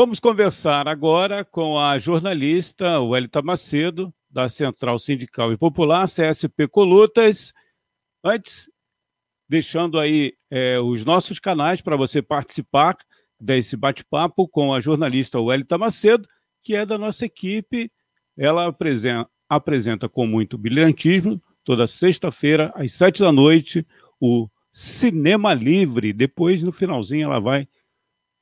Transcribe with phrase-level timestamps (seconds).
[0.00, 7.52] Vamos conversar agora com a jornalista Welita Macedo, da Central Sindical e Popular, CSP Colutas.
[8.22, 8.70] Antes,
[9.48, 12.96] deixando aí é, os nossos canais para você participar
[13.40, 16.28] desse bate-papo com a jornalista Welita Macedo,
[16.62, 17.90] que é da nossa equipe.
[18.36, 23.84] Ela apresenta, apresenta com muito brilhantismo, toda sexta-feira, às sete da noite,
[24.20, 26.12] o Cinema Livre.
[26.12, 27.66] Depois, no finalzinho, ela vai,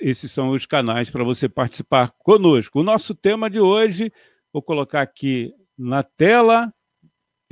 [0.00, 2.80] Esses são os canais para você participar conosco.
[2.80, 4.12] O nosso tema de hoje
[4.52, 6.72] Vou colocar aqui na tela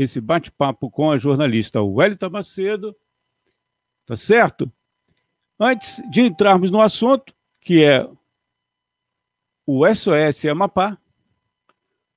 [0.03, 2.97] esse bate-papo com a jornalista Wellington Macedo.
[4.07, 4.71] Tá certo?
[5.59, 8.09] Antes de entrarmos no assunto, que é
[9.67, 10.99] o SOS Amapá,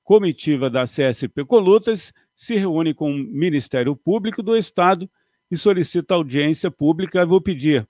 [0.02, 5.08] comitiva da CSP Colutas, se reúne com o Ministério Público do Estado
[5.50, 7.20] e solicita audiência pública.
[7.20, 7.86] Eu vou pedir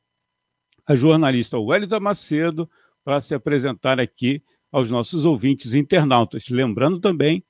[0.84, 2.70] a jornalista Wellington Macedo
[3.04, 6.48] para se apresentar aqui aos nossos ouvintes internautas.
[6.48, 7.44] Lembrando também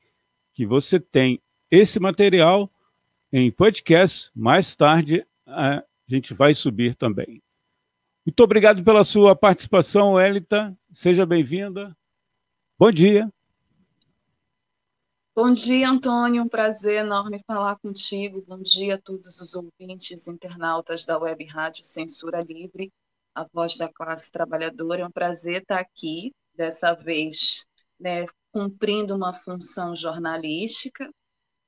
[0.53, 1.41] que você tem
[1.75, 2.71] esse material
[3.33, 7.43] em podcast, mais tarde a gente vai subir também.
[8.25, 10.77] Muito obrigado pela sua participação, Elita.
[10.93, 11.95] Seja bem-vinda.
[12.79, 13.29] Bom dia.
[15.35, 16.45] Bom dia, Antônio.
[16.45, 18.45] Um prazer enorme falar contigo.
[18.47, 22.93] Bom dia a todos os ouvintes internautas da Web Rádio Censura Livre,
[23.35, 25.03] a voz da classe trabalhadora.
[25.03, 27.67] É um prazer estar aqui dessa vez
[27.99, 31.11] né, cumprindo uma função jornalística,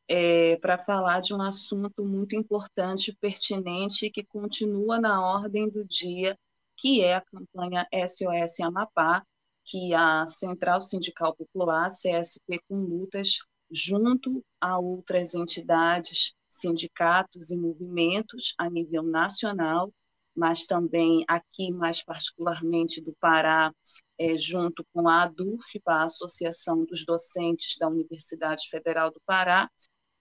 [0.09, 6.39] é, para falar de um assunto muito importante, pertinente, que continua na ordem do dia,
[6.77, 9.25] que é a campanha SOS Amapá,
[9.65, 13.39] que a Central Sindical Popular, CSP com Lutas,
[13.71, 19.93] junto a outras entidades, sindicatos e movimentos a nível nacional,
[20.37, 23.73] mas também aqui, mais particularmente do Pará,
[24.19, 29.69] é, junto com a ADUF, a Associação dos Docentes da Universidade Federal do Pará,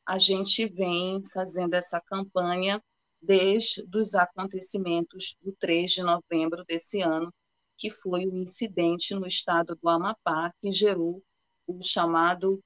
[0.07, 2.81] a gente vem fazendo essa campanha
[3.21, 7.33] desde os acontecimentos do 3 de novembro desse ano,
[7.77, 11.21] que foi o incidente no estado do Amapá, que gerou
[11.67, 12.61] o chamado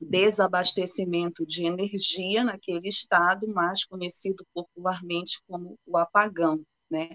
[0.00, 6.60] desabastecimento de energia naquele estado, mais conhecido popularmente como o apagão,
[6.90, 7.10] né?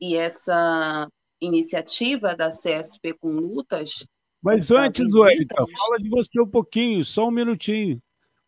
[0.00, 1.08] E essa
[1.40, 4.06] iniciativa da CSP com lutas.
[4.40, 8.00] Mas antes, Wellington, fala de você um pouquinho, só um minutinho.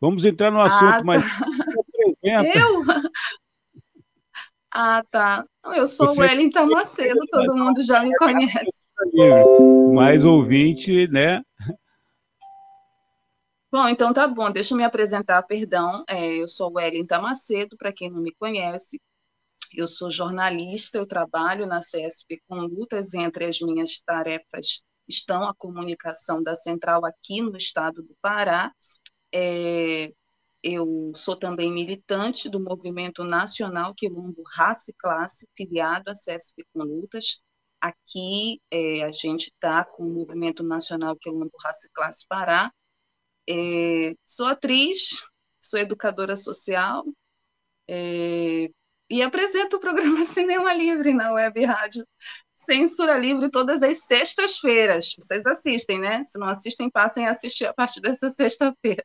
[0.05, 1.03] Vamos entrar no assunto, ah, tá.
[1.03, 1.25] mas
[2.23, 2.83] Eu?
[4.71, 5.47] Ah, tá.
[5.65, 6.21] Eu sou você...
[6.21, 8.85] Wellington Macedo, todo mundo já me conhece.
[9.95, 11.43] Mais ouvinte, né?
[13.73, 16.05] Bom, então tá bom, deixa eu me apresentar, perdão.
[16.07, 19.01] É, eu sou Wellington Macedo, para quem não me conhece,
[19.73, 25.55] eu sou jornalista, eu trabalho na CSP com lutas, entre as minhas tarefas estão a
[25.55, 28.73] comunicação da central aqui no estado do Pará.
[29.35, 30.13] É,
[30.63, 36.83] eu sou também militante do Movimento Nacional Quilombo Raça e Classe, filiado à CSP com
[36.83, 37.43] lutas.
[37.81, 42.73] Aqui é, a gente está com o Movimento Nacional Quilombo Raça e Classe Pará.
[43.49, 45.23] É, sou atriz,
[45.61, 47.05] sou educadora social,
[47.89, 48.71] é,
[49.11, 52.07] e apresento o programa Cinema Livre na Web Rádio
[52.55, 55.15] Censura Livre todas as sextas-feiras.
[55.19, 56.23] Vocês assistem, né?
[56.25, 59.05] Se não assistem, passem a assistir a partir dessa sexta-feira.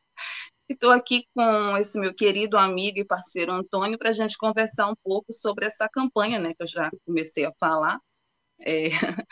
[0.68, 4.94] Estou aqui com esse meu querido amigo e parceiro Antônio para a gente conversar um
[5.02, 6.54] pouco sobre essa campanha, né?
[6.54, 7.98] Que eu já comecei a falar,
[8.60, 8.88] é,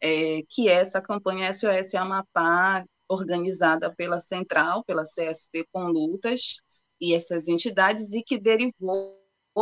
[0.00, 6.60] é, que é essa campanha SOS Amapá, organizada pela Central, pela CSP com lutas
[7.00, 9.18] e essas entidades, e que derivou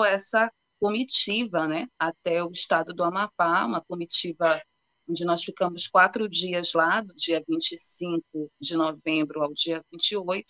[0.07, 4.61] essa comitiva né, até o estado do Amapá, uma comitiva
[5.09, 10.45] onde nós ficamos quatro dias lá, do dia 25 de novembro ao dia 28,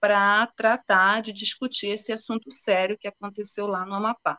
[0.00, 4.36] para tratar de discutir esse assunto sério que aconteceu lá no Amapá.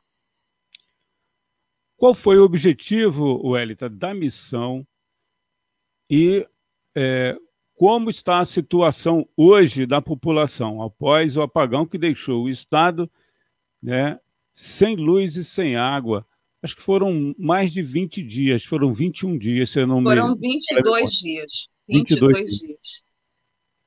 [1.95, 4.86] Qual foi o objetivo, Wellington, da missão
[6.10, 6.45] e
[6.94, 7.38] é,
[7.75, 13.10] como está a situação hoje da população após o apagão que deixou o Estado
[13.81, 14.19] né,
[14.57, 16.25] sem luz e sem água?
[16.63, 20.39] Acho que foram mais de 20 dias, foram 21 dias, se eu não foram me...
[20.39, 21.68] 22 dias.
[21.88, 22.59] 22, 22 dias.
[22.59, 23.04] dias.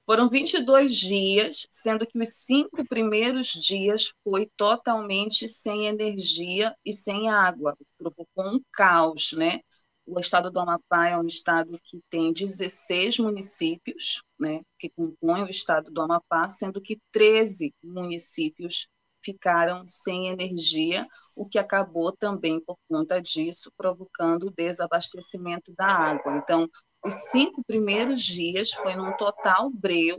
[0.06, 7.28] Foram 22 dias, sendo que os cinco primeiros dias foi totalmente sem energia e sem
[7.28, 7.76] água.
[7.98, 9.60] Provocou um caos, né?
[10.06, 15.48] O estado do Amapá é um estado que tem 16 municípios, né, que compõem o
[15.48, 18.88] estado do Amapá, sendo que 13 municípios
[19.22, 21.04] ficaram sem energia,
[21.36, 26.36] o que acabou também, por conta disso, provocando o desabastecimento da água.
[26.36, 26.68] Então,
[27.04, 30.18] os cinco primeiros dias foi num total breu,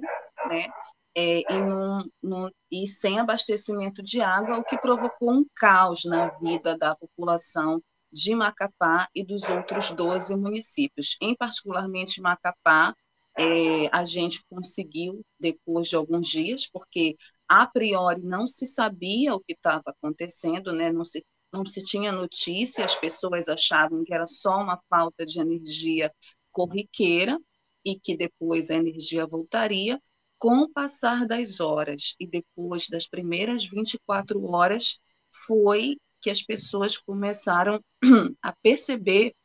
[0.50, 0.68] né?
[1.15, 6.30] É, e, num, num, e sem abastecimento de água, o que provocou um caos na
[6.39, 7.81] vida da população
[8.12, 11.18] de Macapá e dos outros 12 municípios.
[11.21, 12.95] Em particularmente Macapá,
[13.38, 17.15] é, a gente conseguiu, depois de alguns dias, porque
[17.51, 20.89] a priori não se sabia o que estava acontecendo, né?
[20.89, 21.21] não, se,
[21.51, 26.09] não se tinha notícia, as pessoas achavam que era só uma falta de energia
[26.50, 27.38] corriqueira
[27.83, 30.01] e que depois a energia voltaria.
[30.38, 35.01] Com o passar das horas e depois das primeiras 24 horas,
[35.45, 37.83] foi que as pessoas começaram
[38.42, 39.36] a perceber,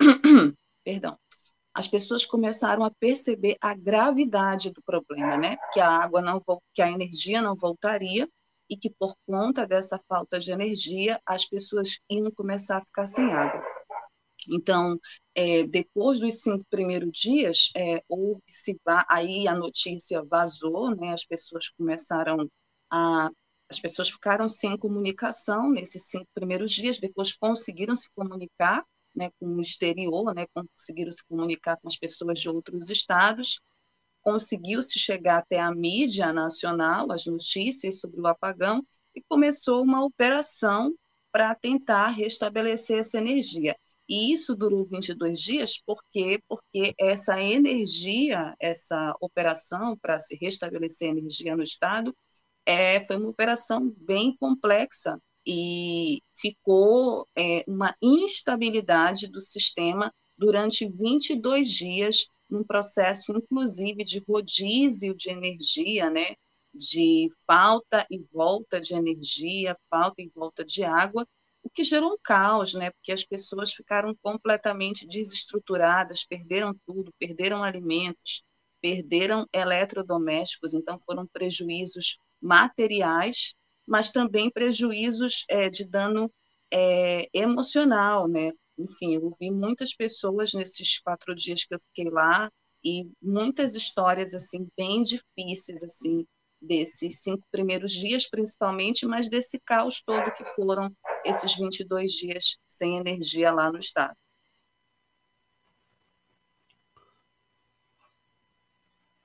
[0.82, 1.18] perdão,
[1.74, 5.56] as pessoas começaram a perceber a gravidade do problema, né?
[5.72, 6.40] Que a água não,
[6.72, 8.28] que a energia não voltaria
[8.70, 13.32] e que por conta dessa falta de energia as pessoas iam começar a ficar sem
[13.32, 13.60] água.
[14.48, 14.98] Então,
[15.34, 18.02] é, depois dos cinco primeiros dias, é,
[18.46, 18.78] se
[19.08, 21.12] aí a notícia vazou, né?
[21.12, 22.48] As pessoas começaram
[22.90, 23.30] a
[23.66, 29.46] as pessoas ficaram sem comunicação nesses cinco primeiros dias, depois conseguiram se comunicar né, com
[29.46, 33.60] o exterior, né, conseguiram se comunicar com as pessoas de outros estados,
[34.22, 38.84] conseguiu-se chegar até a mídia nacional, as notícias sobre o apagão,
[39.14, 40.92] e começou uma operação
[41.30, 43.76] para tentar restabelecer essa energia.
[44.08, 46.40] E isso durou 22 dias, por quê?
[46.48, 52.14] Porque essa energia, essa operação para se restabelecer energia no Estado,
[52.66, 61.68] é, foi uma operação bem complexa e ficou é, uma instabilidade do sistema durante 22
[61.68, 66.34] dias, num processo, inclusive, de rodízio de energia, né?
[66.74, 71.26] de falta e volta de energia, falta e volta de água,
[71.62, 72.90] o que gerou um caos, né?
[72.90, 78.42] porque as pessoas ficaram completamente desestruturadas, perderam tudo, perderam alimentos,
[78.80, 83.54] perderam eletrodomésticos, então foram prejuízos materiais,
[83.86, 86.30] mas também prejuízos é, de dano
[86.72, 88.52] é, emocional, né?
[88.78, 92.50] Enfim, eu vi muitas pessoas nesses quatro dias que eu fiquei lá
[92.84, 96.26] e muitas histórias assim bem difíceis assim
[96.60, 102.96] desses cinco primeiros dias, principalmente, mas desse caos todo que foram esses 22 dias sem
[102.96, 104.16] energia lá no estado.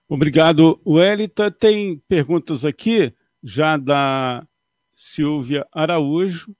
[0.08, 1.51] Obrigado, Welita.
[1.51, 3.13] Tem perguntas aqui
[3.44, 4.46] já da
[5.01, 6.53] Silvia Araújo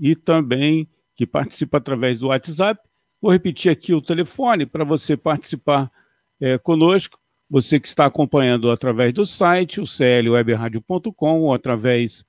[0.00, 2.80] e também que participa através do WhatsApp.
[3.20, 5.92] Vou repetir aqui o telefone para você participar
[6.40, 7.20] é, conosco.
[7.50, 12.24] Você que está acompanhando através do site, o clwebradio.com, ou através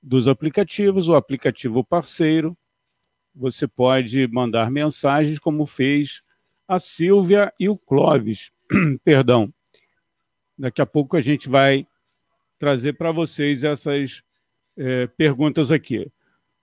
[0.00, 2.56] dos aplicativos, o aplicativo parceiro.
[3.34, 6.22] Você pode mandar mensagens, como fez
[6.68, 8.52] a Silvia e o Clóvis.
[9.02, 9.52] Perdão.
[10.56, 11.88] Daqui a pouco a gente vai
[12.56, 14.22] trazer para vocês essas
[14.76, 16.10] é, perguntas aqui.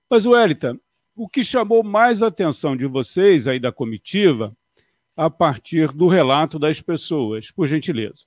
[0.10, 0.78] Mas, Wellington,
[1.16, 4.56] o que chamou mais atenção de vocês aí da comitiva
[5.16, 8.26] a partir do relato das pessoas, por gentileza?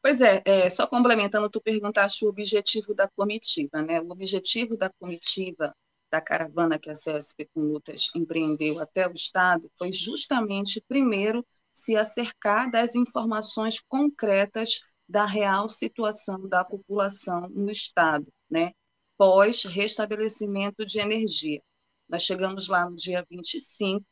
[0.00, 4.00] Pois é, é, só complementando, tu perguntaste o objetivo da comitiva, né?
[4.00, 5.74] O objetivo da comitiva
[6.10, 11.96] da caravana que a CSP com Lutas empreendeu até o Estado foi justamente, primeiro, se
[11.96, 14.80] acercar das informações concretas
[15.12, 18.72] da real situação da população no Estado, né,
[19.18, 21.60] pós restabelecimento de energia.
[22.08, 24.02] Nós chegamos lá no dia 25,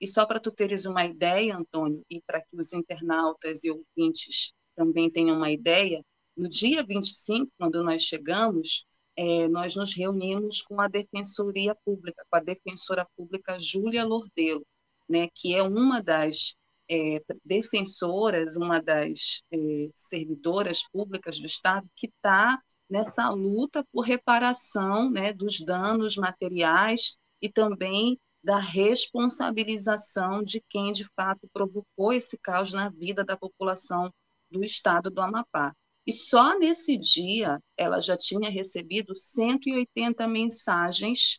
[0.00, 4.54] e só para tu teres uma ideia, Antônio, e para que os internautas e ouvintes
[4.74, 6.02] também tenham uma ideia,
[6.34, 8.86] no dia 25, quando nós chegamos,
[9.16, 14.64] é, nós nos reunimos com a Defensoria Pública, com a defensora pública Júlia Lordelo,
[15.06, 16.56] né, que é uma das
[16.90, 19.58] é, defensoras, uma das é,
[19.94, 27.50] servidoras públicas do Estado que está nessa luta por reparação né, dos danos materiais e
[27.50, 34.12] também da responsabilização de quem de fato provocou esse caos na vida da população
[34.50, 35.74] do estado do Amapá.
[36.06, 41.38] E só nesse dia ela já tinha recebido 180 mensagens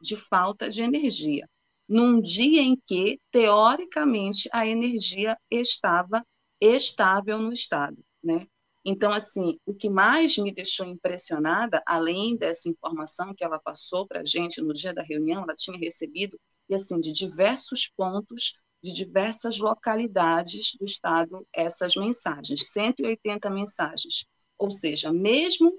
[0.00, 1.48] de falta de energia,
[1.88, 6.24] num dia em que, teoricamente, a energia estava
[6.60, 8.02] estável no estado.
[8.22, 8.46] Né?
[8.84, 14.20] Então, assim, o que mais me deixou impressionada, além dessa informação que ela passou para
[14.20, 16.38] a gente no dia da reunião, ela tinha recebido,
[16.68, 24.26] e assim, de diversos pontos, de diversas localidades do estado, essas mensagens, 180 mensagens.
[24.58, 25.72] Ou seja, mesmo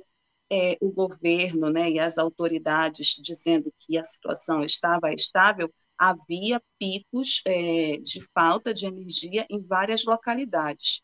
[0.52, 7.42] é, o governo né, e as autoridades dizendo que a situação estava estável, havia picos
[7.46, 11.02] é, de falta de energia em várias localidades.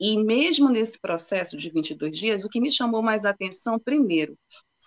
[0.00, 4.36] E mesmo nesse processo de 22 dias, o que me chamou mais atenção, primeiro,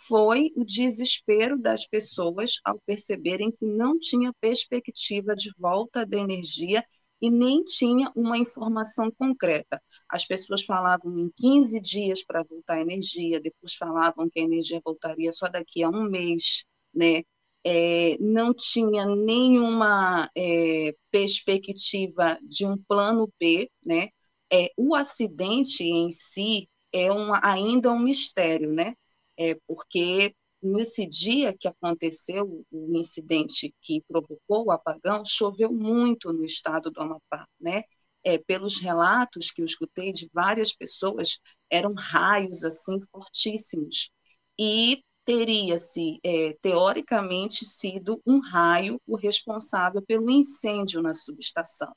[0.08, 6.84] foi o desespero das pessoas ao perceberem que não tinha perspectiva de volta da energia
[7.22, 9.82] e nem tinha uma informação concreta.
[10.10, 14.82] As pessoas falavam em 15 dias para voltar a energia, depois falavam que a energia
[14.84, 17.24] voltaria só daqui a um mês, né?
[17.66, 24.10] É, não tinha nenhuma é, perspectiva de um plano B, né?
[24.52, 27.08] é, o acidente em si é
[27.42, 28.94] ainda um mistério, né?
[29.38, 36.46] É, porque nesse dia que aconteceu o incidente que provocou o apagão, choveu muito no
[36.46, 37.84] estado do Amapá, né?
[38.24, 41.40] É, pelos relatos que eu escutei de várias pessoas,
[41.70, 44.12] eram raios assim fortíssimos
[44.58, 51.94] e teria-se é, teoricamente sido um raio o responsável pelo incêndio na subestação.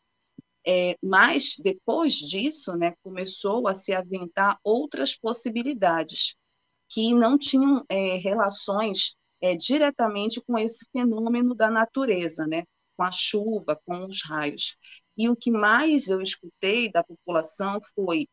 [0.66, 6.34] É, mas depois disso, né, começou a se aventar outras possibilidades
[6.88, 12.64] que não tinham é, relações é, diretamente com esse fenômeno da natureza, né,
[12.96, 14.76] com a chuva, com os raios.
[15.16, 18.26] E o que mais eu escutei da população foi,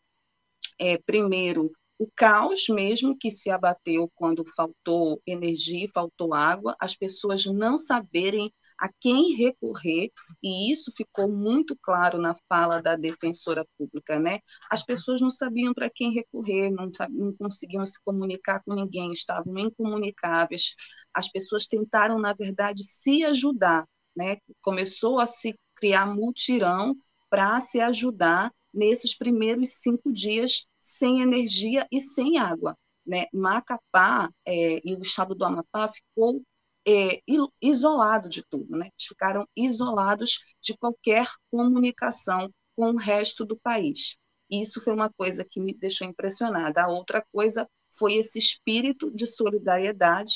[0.80, 1.72] é, primeiro,
[2.04, 8.52] o caos mesmo que se abateu quando faltou energia, faltou água, as pessoas não saberem
[8.78, 14.40] a quem recorrer, e isso ficou muito claro na fala da defensora pública, né?
[14.70, 19.58] As pessoas não sabiam para quem recorrer, não, não conseguiam se comunicar com ninguém, estavam
[19.58, 20.76] incomunicáveis.
[21.14, 24.36] As pessoas tentaram, na verdade, se ajudar, né?
[24.62, 26.94] Começou a se criar mutirão
[27.30, 32.78] para se ajudar nesses primeiros cinco dias sem energia e sem água.
[33.06, 33.28] Né?
[33.34, 36.42] Macapá é, e o estado do Amapá ficou
[36.86, 37.22] é,
[37.62, 38.88] isolado de tudo, né?
[38.88, 44.18] Eles ficaram isolados de qualquer comunicação com o resto do país.
[44.52, 46.84] Isso foi uma coisa que me deixou impressionada.
[46.84, 50.34] A outra coisa foi esse espírito de solidariedade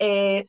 [0.00, 0.46] é,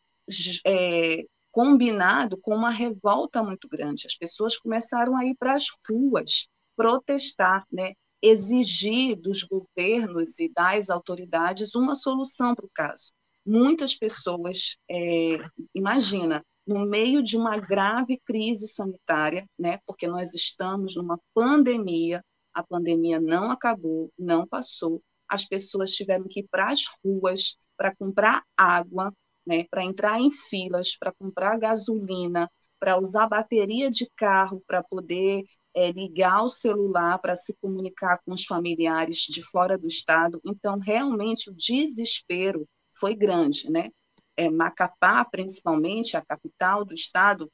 [0.65, 4.05] é, combinado com uma revolta muito grande.
[4.05, 7.93] As pessoas começaram a ir para as ruas protestar, né?
[8.21, 13.11] Exigir dos governos e das autoridades uma solução para o caso.
[13.45, 15.37] Muitas pessoas, é,
[15.73, 22.23] imagina, no meio de uma grave crise sanitária, né, porque nós estamos numa pandemia,
[22.53, 27.95] a pandemia não acabou, não passou, as pessoas tiveram que ir para as ruas para
[27.95, 29.11] comprar água,
[29.45, 32.49] né, para entrar em filas, para comprar gasolina,
[32.79, 35.43] para usar bateria de carro para poder
[35.75, 40.41] é, ligar o celular para se comunicar com os familiares de fora do estado.
[40.45, 43.89] Então, realmente, o desespero foi grande, né?
[44.35, 47.51] É, Macapá, principalmente, a capital do estado,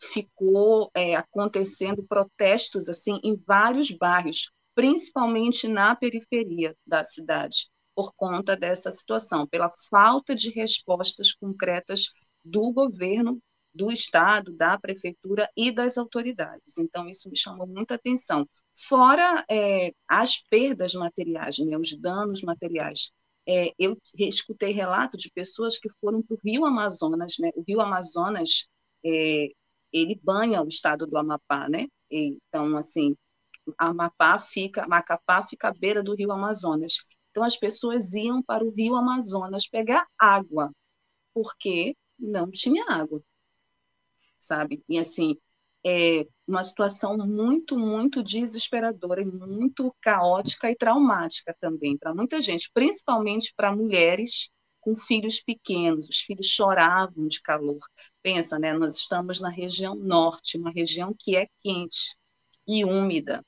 [0.00, 8.56] ficou é, acontecendo protestos assim em vários bairros, principalmente na periferia da cidade, por conta
[8.56, 12.06] dessa situação, pela falta de respostas concretas
[12.42, 13.38] do governo,
[13.74, 16.78] do estado, da prefeitura e das autoridades.
[16.78, 18.48] Então isso me chamou muita atenção.
[18.74, 23.10] Fora é, as perdas materiais, né, os danos materiais
[23.48, 27.50] é, eu escutei relatos de pessoas que foram para o Rio Amazonas, né?
[27.56, 28.68] O Rio Amazonas,
[29.04, 29.48] é,
[29.92, 31.86] ele banha o estado do Amapá, né?
[32.10, 33.16] Então, assim,
[33.78, 37.04] Amapá fica, Macapá fica à beira do Rio Amazonas.
[37.30, 40.70] Então, as pessoas iam para o Rio Amazonas pegar água,
[41.34, 43.22] porque não tinha água,
[44.40, 44.82] sabe?
[44.88, 45.36] E assim,
[45.86, 52.70] é uma situação muito, muito desesperadora e muito caótica e traumática também para muita gente,
[52.74, 56.08] principalmente para mulheres com filhos pequenos.
[56.08, 57.78] Os filhos choravam de calor.
[58.22, 58.72] Pensa, né?
[58.72, 62.16] Nós estamos na região norte, uma região que é quente
[62.66, 63.44] e úmida.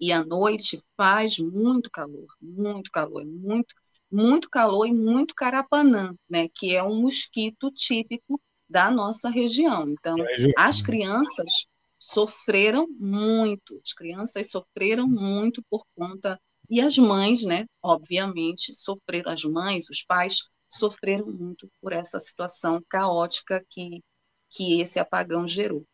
[0.00, 3.74] E à noite faz muito calor, muito calor, muito,
[4.10, 6.48] muito calor e muito carapanã, né?
[6.54, 9.88] Que é um mosquito típico da nossa região.
[9.88, 10.16] Então,
[10.56, 11.66] as crianças
[11.98, 19.42] sofreram muito, as crianças sofreram muito por conta e as mães, né, obviamente, sofreram as
[19.42, 24.02] mães, os pais sofreram muito por essa situação caótica que
[24.50, 25.84] que esse apagão gerou.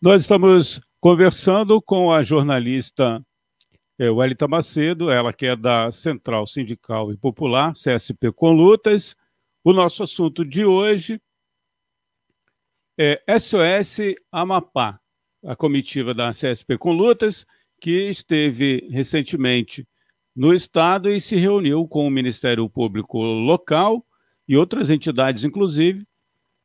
[0.00, 3.24] Nós estamos conversando com a jornalista
[3.98, 9.14] é, Welita Macedo, ela que é da Central Sindical e Popular, CSP com Lutas,
[9.64, 11.20] o nosso assunto de hoje
[12.98, 15.00] é SOS Amapá,
[15.44, 17.46] a comitiva da CSP com Lutas,
[17.80, 19.86] que esteve recentemente
[20.34, 24.04] no estado e se reuniu com o Ministério Público local
[24.48, 26.06] e outras entidades, inclusive,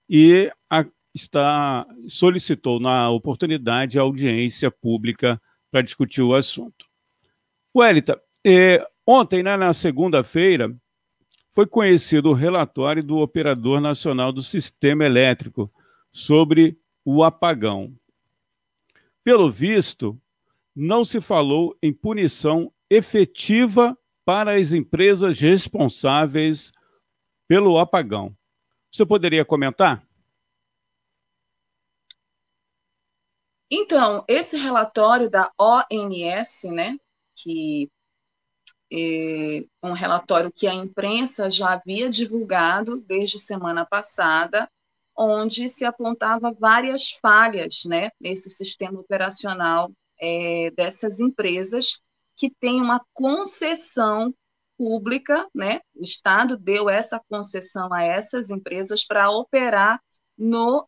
[0.10, 6.86] e a, está solicitou na oportunidade a audiência pública para discutir o assunto.
[7.76, 10.76] Welita, eh, ontem, né, na segunda-feira,
[11.58, 15.74] foi conhecido o relatório do Operador Nacional do Sistema Elétrico
[16.12, 17.98] sobre o apagão.
[19.24, 20.22] Pelo visto,
[20.76, 26.72] não se falou em punição efetiva para as empresas responsáveis
[27.48, 28.38] pelo apagão.
[28.92, 30.08] Você poderia comentar?
[33.72, 37.00] Então, esse relatório da ONS, né,
[37.36, 37.90] que
[39.84, 44.70] um relatório que a imprensa já havia divulgado desde semana passada,
[45.18, 52.00] onde se apontava várias falhas né, nesse sistema operacional é, dessas empresas
[52.36, 54.34] que têm uma concessão
[54.78, 55.82] pública, né?
[55.96, 60.00] O Estado deu essa concessão a essas empresas para operar
[60.38, 60.86] no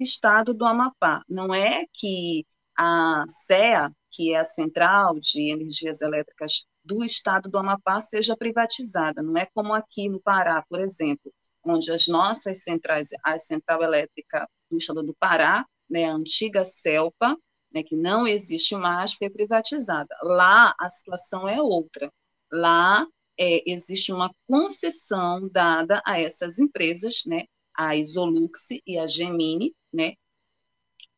[0.00, 1.22] estado do Amapá.
[1.28, 2.46] Não é que
[2.76, 9.22] a CEA, que é a Central de Energias Elétricas do estado do Amapá seja privatizada.
[9.22, 11.30] Não é como aqui no Pará, por exemplo,
[11.62, 17.36] onde as nossas centrais, a central elétrica do estado do Pará, né, a antiga CELPA,
[17.70, 20.16] né, que não existe mais, foi privatizada.
[20.22, 22.10] Lá a situação é outra.
[22.50, 23.06] Lá
[23.38, 27.44] é, existe uma concessão dada a essas empresas, né,
[27.76, 30.14] a Isolux e a Gemini, né,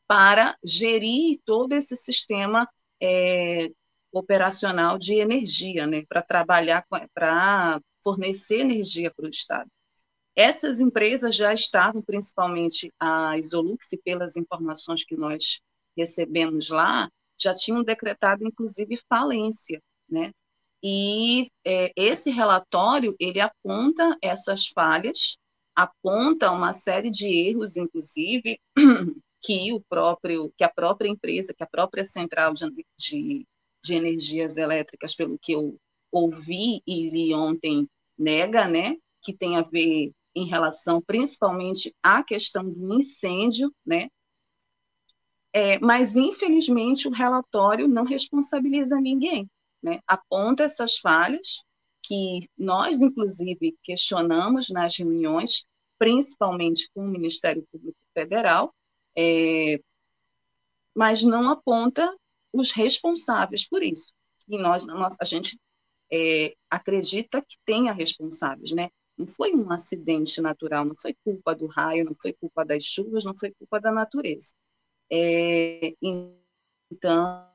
[0.09, 2.69] para gerir todo esse sistema
[3.01, 3.71] é,
[4.13, 9.71] operacional de energia, né, para trabalhar, para fornecer energia para o Estado.
[10.35, 15.61] Essas empresas já estavam, principalmente a Isolux, pelas informações que nós
[15.97, 20.31] recebemos lá, já tinham decretado, inclusive, falência, né?
[20.83, 25.37] E é, esse relatório, ele aponta essas falhas,
[25.75, 28.59] aponta uma série de erros, inclusive,
[29.43, 33.47] que o próprio, que a própria empresa, que a própria central de, de
[33.83, 35.79] de energias elétricas, pelo que eu
[36.13, 37.89] ouvi e li ontem,
[38.19, 44.09] nega, né, que tem a ver em relação principalmente à questão do incêndio, né,
[45.53, 49.49] é, mas infelizmente o relatório não responsabiliza ninguém,
[49.83, 51.65] né, aponta essas falhas
[52.03, 55.65] que nós inclusive questionamos nas reuniões,
[55.99, 58.75] principalmente com o Ministério Público Federal,
[59.17, 59.81] é,
[60.95, 62.15] mas não aponta
[62.53, 64.13] os responsáveis por isso.
[64.49, 64.87] E nós,
[65.21, 65.59] a gente
[66.13, 68.91] é, acredita que tenha responsáveis, né?
[69.17, 73.25] Não foi um acidente natural, não foi culpa do raio, não foi culpa das chuvas,
[73.25, 74.53] não foi culpa da natureza.
[75.13, 75.95] É,
[76.91, 77.47] então,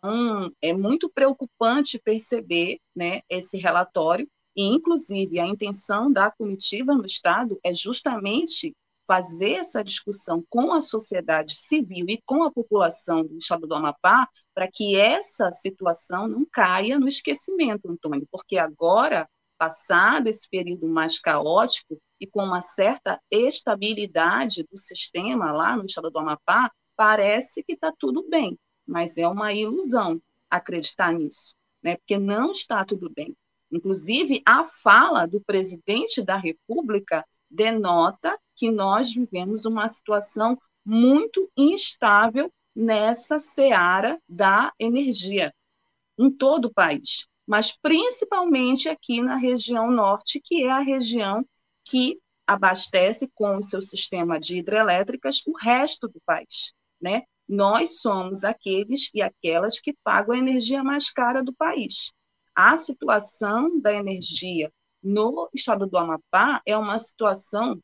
[0.61, 7.59] é muito preocupante perceber né, esse relatório, e, inclusive, a intenção da comitiva no Estado
[7.63, 8.73] é justamente
[9.05, 14.27] fazer essa discussão com a sociedade civil e com a população do estado do Amapá
[14.55, 21.19] para que essa situação não caia no esquecimento, Antônio, porque agora, passado esse período mais
[21.19, 27.73] caótico e com uma certa estabilidade do sistema lá no estado do Amapá, parece que
[27.73, 31.97] está tudo bem, mas é uma ilusão acreditar nisso, né?
[31.97, 33.35] porque não está tudo bem.
[33.69, 42.49] Inclusive, a fala do presidente da República denota que nós vivemos uma situação muito instável
[42.75, 45.53] nessa seara da energia
[46.17, 51.45] em todo o país, mas principalmente aqui na região norte, que é a região
[51.83, 57.23] que abastece com o seu sistema de hidrelétricas o resto do país, né?
[57.47, 62.11] Nós somos aqueles e aquelas que pagam a energia mais cara do país.
[62.55, 64.71] A situação da energia
[65.03, 67.79] no estado do Amapá é uma situação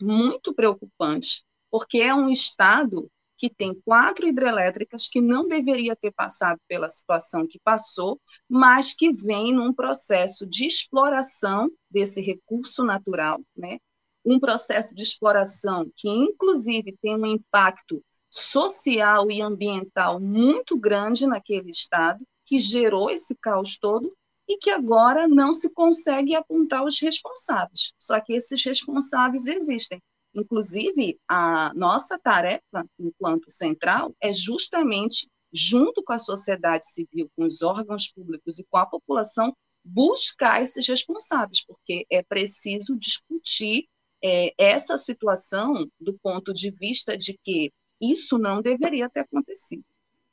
[0.00, 3.10] muito preocupante, porque é um estado
[3.42, 9.12] que tem quatro hidrelétricas que não deveria ter passado pela situação que passou, mas que
[9.12, 13.80] vem num processo de exploração desse recurso natural, né?
[14.24, 18.00] Um processo de exploração que inclusive tem um impacto
[18.30, 24.08] social e ambiental muito grande naquele estado, que gerou esse caos todo
[24.48, 27.92] e que agora não se consegue apontar os responsáveis.
[27.98, 30.00] Só que esses responsáveis existem.
[30.34, 37.62] Inclusive, a nossa tarefa, enquanto central, é justamente, junto com a sociedade civil, com os
[37.62, 43.88] órgãos públicos e com a população, buscar esses responsáveis, porque é preciso discutir
[44.22, 49.84] é, essa situação do ponto de vista de que isso não deveria ter acontecido.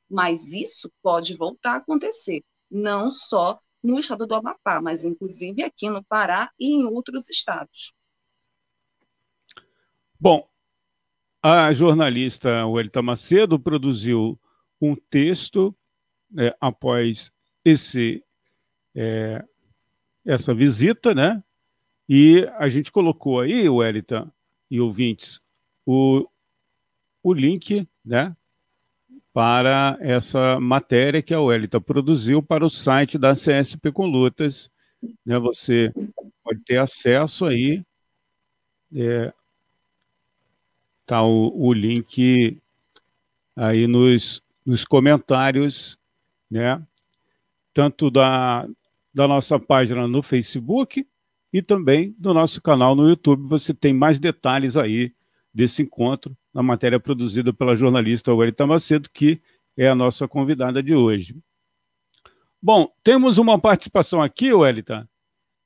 [0.10, 5.90] Mas isso pode voltar a acontecer, não só no estado do Amapá, mas inclusive aqui
[5.90, 7.94] no Pará e em outros estados.
[10.22, 10.46] Bom,
[11.42, 14.38] a jornalista Welita Macedo produziu
[14.82, 15.74] um texto
[16.38, 17.32] é, após
[17.64, 18.22] esse,
[18.94, 19.42] é,
[20.26, 21.42] essa visita, né?
[22.10, 24.30] E a gente colocou aí, Welita
[24.70, 25.40] e ouvintes,
[25.86, 26.28] o,
[27.24, 28.36] o link, né?
[29.32, 34.70] Para essa matéria que a Welita produziu para o site da CSP com Lutas.
[35.26, 35.40] Né?
[35.40, 35.94] Você
[36.44, 37.82] pode ter acesso aí
[38.94, 39.32] é,
[41.10, 42.62] Tá o, o link
[43.56, 45.98] aí nos, nos comentários,
[46.52, 46.80] né?
[47.74, 48.68] Tanto da,
[49.12, 51.08] da nossa página no Facebook
[51.52, 53.50] e também do nosso canal no YouTube.
[53.50, 55.12] Você tem mais detalhes aí
[55.52, 59.42] desse encontro na matéria produzida pela jornalista Welita Macedo, que
[59.76, 61.36] é a nossa convidada de hoje.
[62.62, 65.10] Bom, temos uma participação aqui, Welita.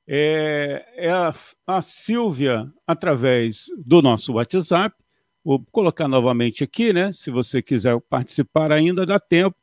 [0.08, 1.34] É, é a,
[1.66, 5.03] a Silvia, através do nosso WhatsApp,
[5.44, 7.12] Vou colocar novamente aqui, né?
[7.12, 9.54] Se você quiser participar ainda, dá tempo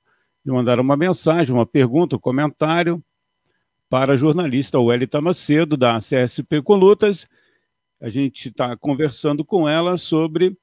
[0.45, 3.03] de mandar uma mensagem, uma pergunta, um comentário
[3.89, 7.27] para a jornalista Welita Macedo, da CSP Colutas.
[7.99, 10.55] A gente está conversando com ela sobre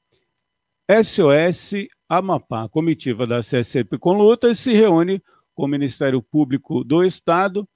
[0.89, 2.65] SOS Amapá.
[2.65, 5.21] A comitiva da CSP Colutas se reúne
[5.53, 7.69] com o Ministério Público do Estado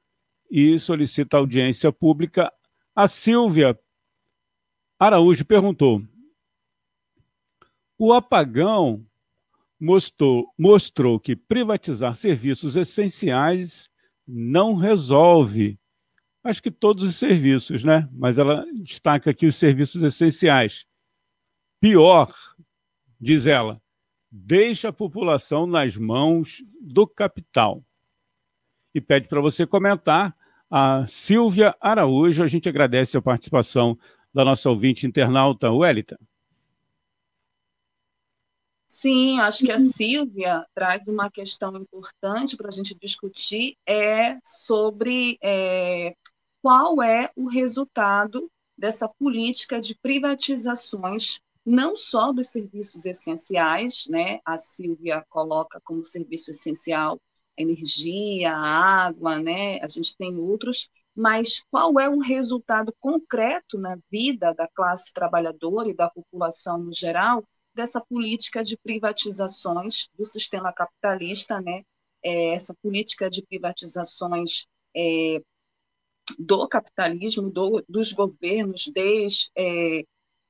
[0.48, 2.52] e solicita audiência pública.
[2.94, 3.76] A Silvia
[4.98, 6.02] Araújo perguntou:
[8.04, 9.06] o apagão
[9.78, 13.88] mostrou, mostrou que privatizar serviços essenciais
[14.26, 15.78] não resolve.
[16.42, 18.08] Acho que todos os serviços, né?
[18.12, 20.84] Mas ela destaca aqui os serviços essenciais.
[21.80, 22.34] Pior,
[23.20, 23.80] diz ela,
[24.28, 27.84] deixa a população nas mãos do capital.
[28.92, 30.36] E pede para você comentar
[30.68, 32.42] a Silvia Araújo.
[32.42, 33.96] A gente agradece a participação
[34.34, 36.18] da nossa ouvinte internauta, Wellington.
[38.94, 45.38] Sim, acho que a Silvia traz uma questão importante para a gente discutir, é sobre
[45.42, 46.14] é,
[46.60, 54.40] qual é o resultado dessa política de privatizações, não só dos serviços essenciais, né?
[54.44, 57.18] A Silvia coloca como serviço essencial
[57.58, 59.80] a energia, a água, né?
[59.80, 65.88] A gente tem outros, mas qual é o resultado concreto na vida da classe trabalhadora
[65.88, 67.42] e da população no geral
[67.74, 71.84] dessa política de privatizações do sistema capitalista, né?
[72.24, 75.42] É, essa política de privatizações é,
[76.38, 80.04] do capitalismo, do, dos governos, desde é,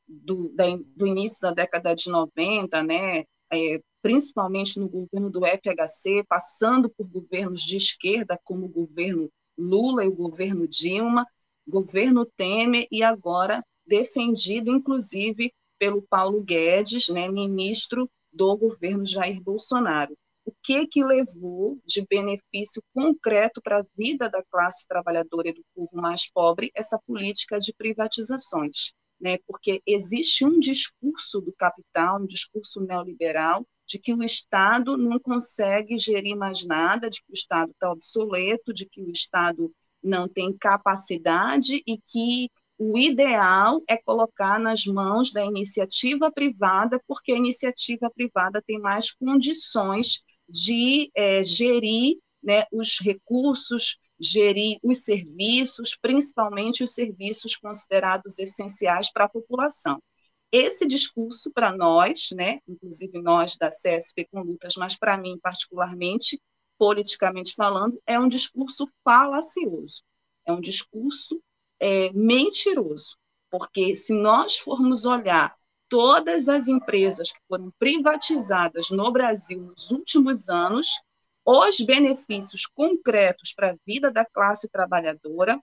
[0.07, 0.65] do, da,
[0.97, 3.25] do, início da década de 90, né?
[3.53, 10.05] É, principalmente no governo do FHC, passando por governos de esquerda, como o governo Lula
[10.05, 11.27] e o governo Dilma,
[11.67, 20.17] governo Temer, e agora defendido, inclusive, pelo Paulo Guedes, né, ministro do governo Jair Bolsonaro.
[20.45, 25.65] O que que levou de benefício concreto para a vida da classe trabalhadora e do
[25.75, 28.93] povo mais pobre essa política de privatizações?
[29.21, 29.39] Né?
[29.45, 35.99] Porque existe um discurso do capital, um discurso neoliberal, de que o Estado não consegue
[35.99, 40.57] gerir mais nada, de que o Estado está obsoleto, de que o Estado não tem
[40.57, 42.49] capacidade e que
[42.85, 49.13] o ideal é colocar nas mãos da iniciativa privada, porque a iniciativa privada tem mais
[49.13, 59.13] condições de é, gerir né, os recursos, gerir os serviços, principalmente os serviços considerados essenciais
[59.13, 60.03] para a população.
[60.51, 66.43] Esse discurso, para nós, né, inclusive nós da CSP com lutas, mas para mim particularmente,
[66.77, 70.03] politicamente falando, é um discurso falacioso,
[70.45, 71.41] é um discurso
[71.83, 73.17] é, mentiroso,
[73.51, 75.53] porque se nós formos olhar
[75.89, 81.01] todas as empresas que foram privatizadas no Brasil nos últimos anos,
[81.45, 85.61] os benefícios concretos para a vida da classe trabalhadora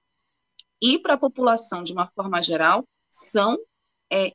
[0.82, 3.58] e para a população de uma forma geral são
[4.12, 4.34] é,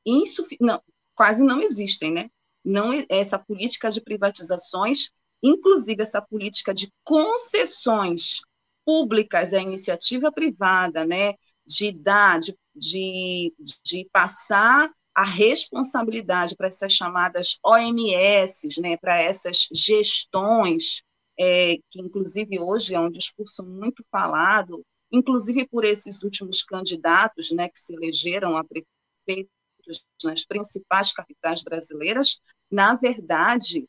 [1.15, 2.31] quase não existem, né?
[2.65, 5.11] Não essa política de privatizações,
[5.43, 8.41] inclusive essa política de concessões
[8.87, 11.35] públicas à iniciativa privada, né?
[11.67, 19.69] De dar, de, de, de passar a responsabilidade para essas chamadas OMS, né, para essas
[19.73, 21.03] gestões
[21.39, 27.69] é, que inclusive hoje é um discurso muito falado, inclusive por esses últimos candidatos né,
[27.69, 29.51] que se elegeram a prefeitos
[30.25, 33.87] nas principais capitais brasileiras, na verdade,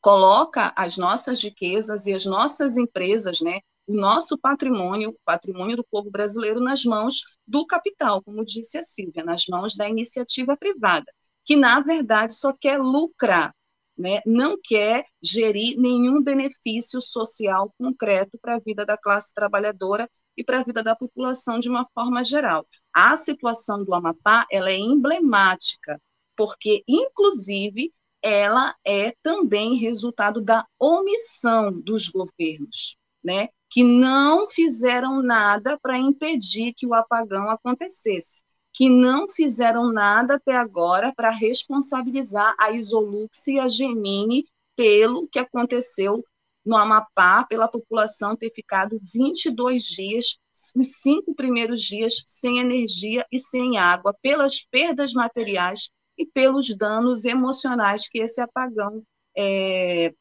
[0.00, 5.84] coloca as nossas riquezas e as nossas empresas, né, o nosso patrimônio, o patrimônio do
[5.84, 11.06] povo brasileiro, nas mãos do capital, como disse a Silvia, nas mãos da iniciativa privada,
[11.44, 13.52] que, na verdade, só quer lucrar
[14.00, 20.42] né, não quer gerir nenhum benefício social concreto para a vida da classe trabalhadora e
[20.42, 22.66] para a vida da população de uma forma geral.
[22.94, 26.00] A situação do Amapá ela é emblemática,
[26.34, 35.78] porque, inclusive, ela é também resultado da omissão dos governos, né, que não fizeram nada
[35.80, 42.70] para impedir que o apagão acontecesse que não fizeram nada até agora para responsabilizar a
[42.70, 46.24] Isolux e a Gemini pelo que aconteceu
[46.64, 50.38] no Amapá, pela população ter ficado 22 dias,
[50.76, 57.24] os cinco primeiros dias, sem energia e sem água, pelas perdas materiais e pelos danos
[57.24, 59.02] emocionais que esse apagão
[59.36, 60.14] é,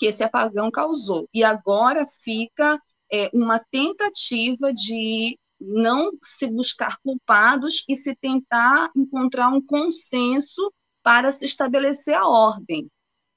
[0.00, 1.28] que esse apagão causou.
[1.32, 2.80] E agora fica
[3.12, 11.30] é, uma tentativa de não se buscar culpados e se tentar encontrar um consenso para
[11.30, 12.90] se estabelecer a ordem.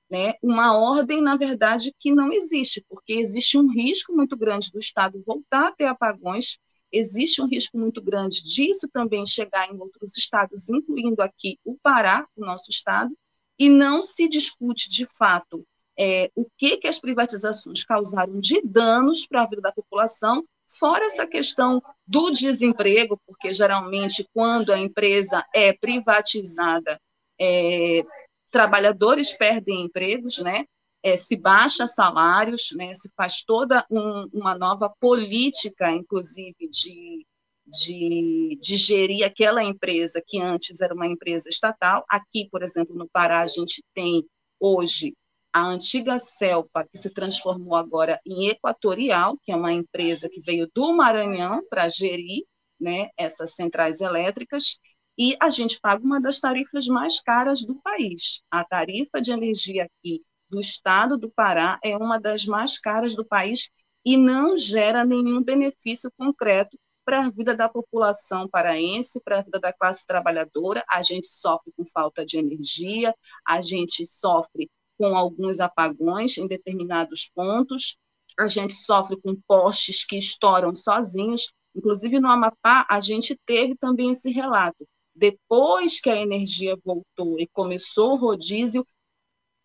[0.09, 0.35] Né?
[0.41, 5.21] Uma ordem, na verdade, que não existe, porque existe um risco muito grande do Estado
[5.25, 6.57] voltar a ter apagões,
[6.93, 12.25] existe um risco muito grande disso também chegar em outros estados, incluindo aqui o Pará,
[12.37, 13.13] o nosso estado,
[13.59, 15.65] e não se discute de fato
[15.97, 20.43] é, o que, que as privatizações causaram de danos para a vida da população
[20.79, 26.99] Fora essa questão do desemprego, porque geralmente quando a empresa é privatizada,
[27.39, 28.03] é,
[28.49, 30.65] trabalhadores perdem empregos, né?
[31.03, 32.93] É, se baixa salários, né?
[32.95, 37.25] Se faz toda um, uma nova política, inclusive de,
[37.67, 42.03] de, de gerir aquela empresa que antes era uma empresa estatal.
[42.09, 44.25] Aqui, por exemplo, no Pará, a gente tem
[44.59, 45.13] hoje
[45.53, 50.67] a antiga Celpa, que se transformou agora em Equatorial, que é uma empresa que veio
[50.73, 52.43] do Maranhão para gerir
[52.79, 54.79] né, essas centrais elétricas,
[55.17, 58.41] e a gente paga uma das tarifas mais caras do país.
[58.49, 63.25] A tarifa de energia aqui do estado do Pará é uma das mais caras do
[63.25, 63.69] país
[64.03, 69.59] e não gera nenhum benefício concreto para a vida da população paraense, para a vida
[69.59, 70.83] da classe trabalhadora.
[70.89, 73.13] A gente sofre com falta de energia,
[73.45, 74.69] a gente sofre
[75.03, 77.97] com alguns apagões em determinados pontos,
[78.39, 81.51] a gente sofre com postes que estouram sozinhos.
[81.75, 84.87] Inclusive, no Amapá, a gente teve também esse relato.
[85.13, 88.87] Depois que a energia voltou e começou o rodízio,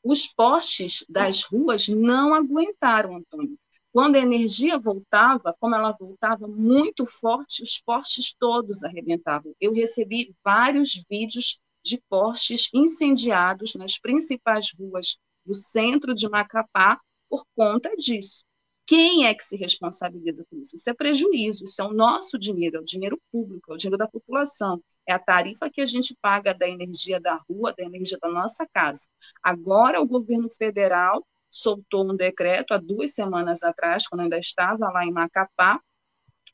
[0.02, 3.56] os postes das ruas não aguentaram, Antônio.
[3.92, 9.54] Quando a energia voltava, como ela voltava muito forte, os postes todos arrebentavam.
[9.60, 15.16] Eu recebi vários vídeos de postes incendiados nas principais ruas
[15.48, 18.44] do centro de Macapá por conta disso.
[18.86, 20.76] Quem é que se responsabiliza por isso?
[20.76, 23.98] Isso é prejuízo, isso é o nosso dinheiro, é o dinheiro público, é o dinheiro
[23.98, 28.18] da população, é a tarifa que a gente paga da energia da rua, da energia
[28.20, 29.06] da nossa casa.
[29.42, 35.04] Agora, o governo federal soltou um decreto há duas semanas atrás, quando ainda estava lá
[35.04, 35.80] em Macapá,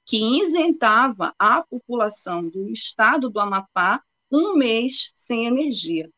[0.07, 6.11] que isentava a população do estado do Amapá um mês sem energia.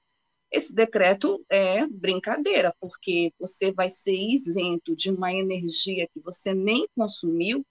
[0.56, 6.88] Esse decreto é brincadeira, porque você vai ser isento de uma energia que você nem
[6.96, 7.62] consumiu,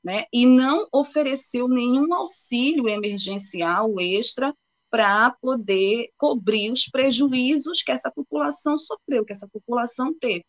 [0.00, 4.54] né, e não ofereceu nenhum auxílio emergencial extra
[4.88, 10.44] para poder cobrir os prejuízos que essa população sofreu, que essa população teve.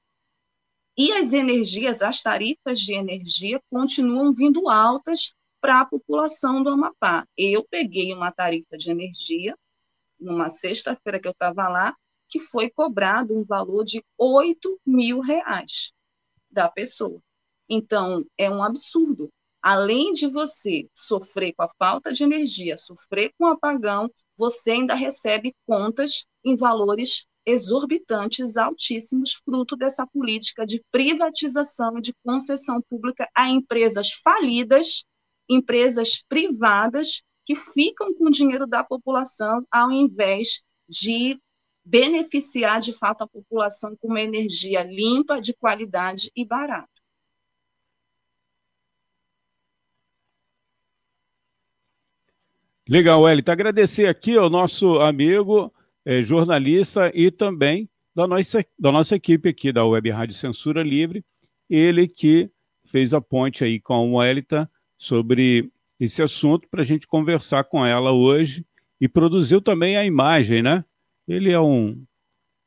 [0.96, 7.28] E as energias, as tarifas de energia continuam vindo altas para a população do Amapá.
[7.36, 9.58] Eu peguei uma tarifa de energia
[10.26, 11.96] numa sexta-feira que eu estava lá,
[12.28, 15.92] que foi cobrado um valor de 8 mil reais
[16.50, 17.22] da pessoa.
[17.70, 19.30] Então, é um absurdo.
[19.62, 24.94] Além de você sofrer com a falta de energia, sofrer com o apagão, você ainda
[24.96, 33.30] recebe contas em valores exorbitantes, altíssimos, fruto dessa política de privatização e de concessão pública
[33.36, 35.06] a empresas falidas,
[35.50, 41.40] empresas privadas que ficam com o dinheiro da população ao invés de
[41.86, 46.90] beneficiar de fato a população com uma energia limpa, de qualidade e barata.
[52.88, 53.52] Legal, Wellington.
[53.52, 59.72] Agradecer aqui ao nosso amigo é, jornalista e também da nossa, da nossa equipe aqui
[59.72, 61.26] da Web Rádio Censura Livre,
[61.70, 62.50] ele que
[62.86, 67.86] fez a ponte aí com o Wellington sobre esse assunto para a gente conversar com
[67.86, 68.66] ela hoje
[69.00, 70.84] e produziu também a imagem, né?
[71.28, 72.04] Ele é um.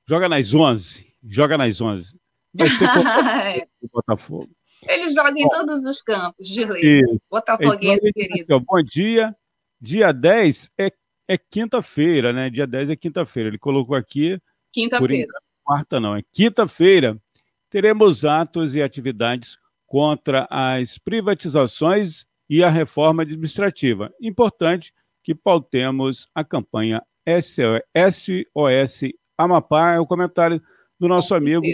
[0.09, 1.15] Joga nas 11.
[1.25, 2.19] Joga nas 11.
[2.55, 2.85] Vai ser
[3.83, 4.51] o Botafogo.
[4.83, 7.03] Ele joga em Bom, todos os campos de lei.
[7.31, 8.55] Botafoguense, então, querido.
[8.55, 9.37] Aqui, bom dia.
[9.81, 10.93] Dia 10 é,
[11.27, 12.49] é quinta-feira, né?
[12.51, 13.49] Dia 10 é quinta-feira.
[13.49, 14.41] Ele colocou aqui.
[14.73, 15.33] Quinta-feira.
[15.65, 17.21] Quarta não, é quinta-feira.
[17.69, 24.13] Teremos atos e atividades contra as privatizações e a reforma administrativa.
[24.21, 29.95] Importante que pautemos a campanha SOS Amapá.
[29.95, 30.63] É o comentário
[30.99, 31.67] do nosso Com amigo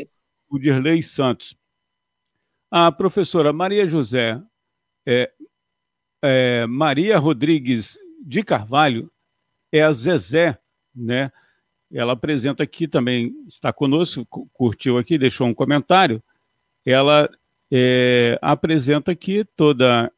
[0.49, 1.57] o Dirley Santos.
[2.71, 4.41] A professora Maria José
[5.07, 5.31] é,
[6.23, 9.11] é, Maria Rodrigues de Carvalho
[9.71, 10.59] é a Zezé,
[10.95, 11.31] né?
[11.93, 16.23] Ela apresenta aqui também, está conosco, curtiu aqui, deixou um comentário.
[16.85, 17.31] Ela
[17.71, 20.11] é, apresenta aqui toda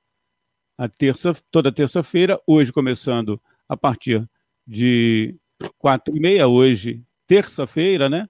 [0.78, 4.28] a terça, toda terça-feira, hoje começando a partir
[4.66, 5.34] de
[5.78, 8.28] quatro e meia, hoje, terça-feira, né?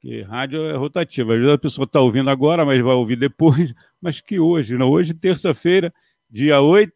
[0.00, 1.34] Que rádio é rotativa.
[1.34, 4.90] Às vezes a pessoa está ouvindo agora, mas vai ouvir depois, mas que hoje, não?
[4.90, 5.92] Hoje, terça-feira,
[6.30, 6.92] dia 8,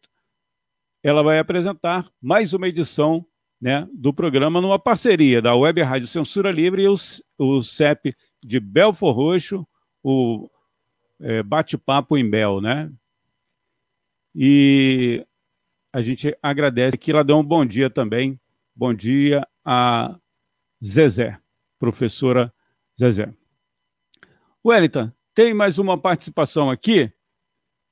[1.03, 3.25] ela vai apresentar mais uma edição
[3.61, 6.95] né, do programa numa parceria da Web Rádio Censura Livre e o,
[7.37, 9.65] o CEP de Belfor Roxo,
[10.03, 10.49] o
[11.19, 12.91] é, Bate-Papo em Bel, né?
[14.39, 15.25] E
[15.91, 18.39] a gente agradece que ela deu um bom dia também.
[18.75, 20.15] Bom dia a
[20.83, 21.39] Zezé,
[21.79, 22.53] professora
[22.99, 23.33] Zezé.
[24.63, 27.11] Wellington, tem mais uma participação aqui,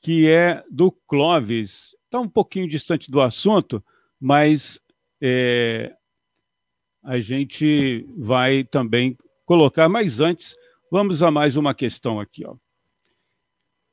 [0.02, 3.84] que é do Clóvis está um pouquinho distante do assunto,
[4.20, 4.80] mas
[5.22, 5.94] é,
[7.04, 9.90] a gente vai também colocar.
[9.90, 10.56] Mas antes,
[10.90, 12.46] vamos a mais uma questão aqui.
[12.46, 12.56] Ó.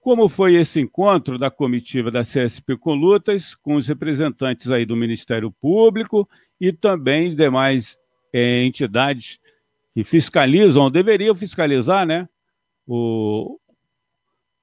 [0.03, 4.97] Como foi esse encontro da comitiva da CSP com Lutas, com os representantes aí do
[4.97, 6.29] Ministério Público
[6.61, 7.97] e também demais
[8.33, 9.39] é, entidades
[9.95, 12.29] que fiscalizam, deveriam fiscalizar, né,
[12.85, 13.61] o,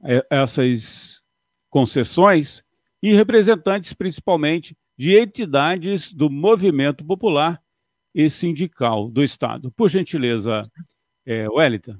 [0.03, 1.23] é, essas
[1.69, 2.61] concessões
[3.01, 7.61] e representantes, principalmente, de entidades do movimento popular
[8.13, 9.71] e sindical do Estado.
[9.71, 10.63] Por gentileza,
[11.25, 11.95] é, Wellington.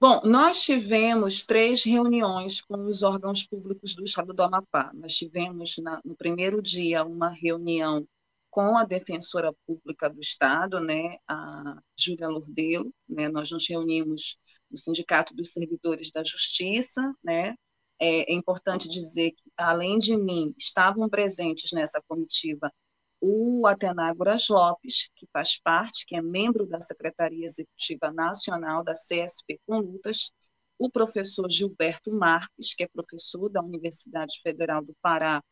[0.00, 4.90] Bom, nós tivemos três reuniões com os órgãos públicos do Estado do Amapá.
[4.94, 8.08] Nós tivemos, na, no primeiro dia, uma reunião
[8.48, 12.90] com a defensora pública do Estado, né, a Júlia Lordelo.
[13.06, 14.38] Né, nós nos reunimos
[14.70, 17.54] do Sindicato dos Servidores da Justiça, né?
[18.00, 22.72] É, é importante dizer que, além de mim, estavam presentes nessa comitiva
[23.20, 29.60] o Atenágoras Lopes, que faz parte, que é membro da Secretaria Executiva Nacional da CSP
[29.66, 30.32] com Lutas,
[30.78, 35.42] o professor Gilberto Marques, que é professor da Universidade Federal do Pará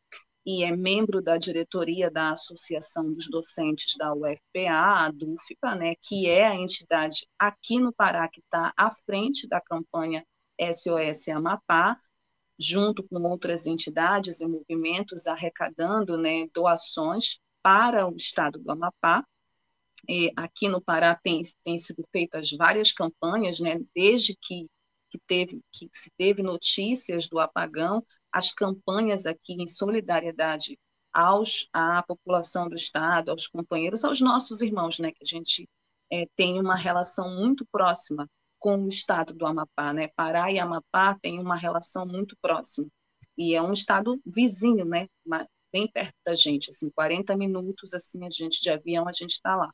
[0.47, 6.27] e é membro da diretoria da Associação dos Docentes da UFPA, a DUFPA, né, que
[6.27, 10.27] é a entidade aqui no Pará que está à frente da campanha
[10.59, 12.01] SOS Amapá,
[12.59, 17.39] junto com outras entidades e movimentos arrecadando né, doações
[17.69, 19.23] para o estado do Amapá.
[20.09, 24.67] E aqui no Pará tem, tem sido feitas várias campanhas, né, desde que,
[25.11, 28.03] que, teve, que se teve notícias do apagão,
[28.33, 30.79] as campanhas aqui em solidariedade
[31.13, 35.69] aos à população do estado, aos companheiros, aos nossos irmãos, né, que a gente
[36.11, 38.27] é, tem uma relação muito próxima
[38.59, 40.09] com o estado do Amapá, né?
[40.17, 42.89] Pará e Amapá têm uma relação muito próxima
[43.37, 45.07] e é um estado vizinho, né?
[45.73, 49.57] Bem perto da gente, assim, 40 minutos assim a gente de avião a gente está
[49.57, 49.71] lá.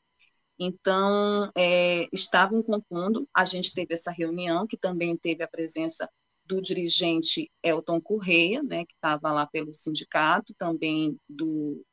[0.59, 6.09] Então, é, estavam compondo, a gente teve essa reunião, que também teve a presença
[6.47, 11.85] do dirigente Elton Correia, né, que estava lá pelo sindicato, também do,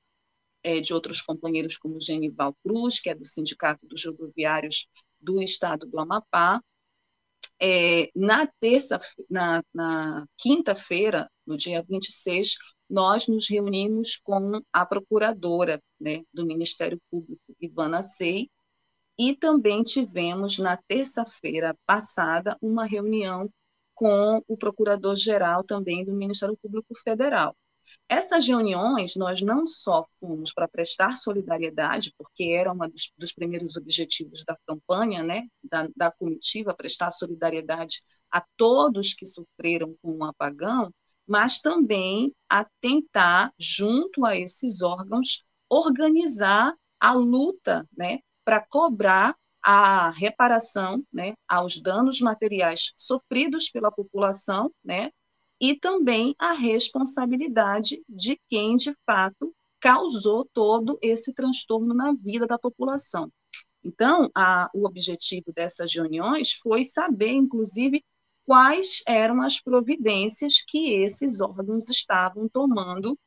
[0.63, 4.87] é, de outros companheiros como Genival Cruz, que é do Sindicato dos Rodoviários
[5.19, 6.61] do Estado do Amapá.
[7.59, 8.99] É, na terça,
[9.29, 12.55] na, na quinta-feira, no dia 26,
[12.91, 18.49] nós nos reunimos com a procuradora né, do Ministério Público, Ivana Sei,
[19.17, 23.49] e também tivemos, na terça-feira passada, uma reunião
[23.95, 27.55] com o procurador-geral também do Ministério Público Federal.
[28.09, 33.77] Essas reuniões, nós não só fomos para prestar solidariedade, porque era um dos, dos, primeiros
[33.77, 40.23] objetivos da campanha, né, da, da comitiva, prestar solidariedade a todos que sofreram com o
[40.25, 40.91] apagão,
[41.31, 50.09] mas também a tentar, junto a esses órgãos, organizar a luta né, para cobrar a
[50.09, 55.09] reparação né, aos danos materiais sofridos pela população, né,
[55.57, 62.59] e também a responsabilidade de quem, de fato, causou todo esse transtorno na vida da
[62.59, 63.31] população.
[63.81, 68.03] Então, a, o objetivo dessas reuniões foi saber, inclusive,
[68.45, 73.17] quais eram as providências que esses órgãos estavam tomando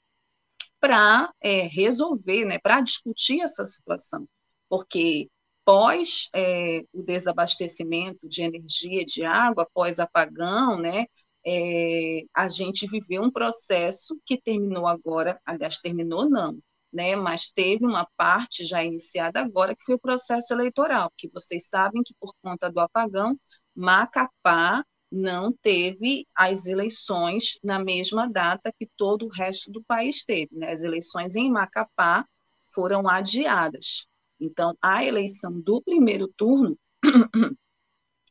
[0.81, 4.29] para é, resolver, né, para discutir essa situação.
[4.69, 5.31] Porque
[5.65, 11.07] pós é, o desabastecimento de energia, de água, pós apagão, né,
[11.47, 16.59] é, a gente viveu um processo que terminou agora, aliás, terminou não,
[16.93, 21.69] né, mas teve uma parte já iniciada agora, que foi o processo eleitoral, que vocês
[21.69, 23.39] sabem que por conta do apagão,
[23.75, 24.85] Macapá
[25.15, 30.55] não teve as eleições na mesma data que todo o resto do país teve.
[30.57, 30.73] Né?
[30.73, 32.27] As eleições em Macapá
[32.75, 34.07] foram adiadas.
[34.41, 36.77] Então, a eleição do primeiro turno,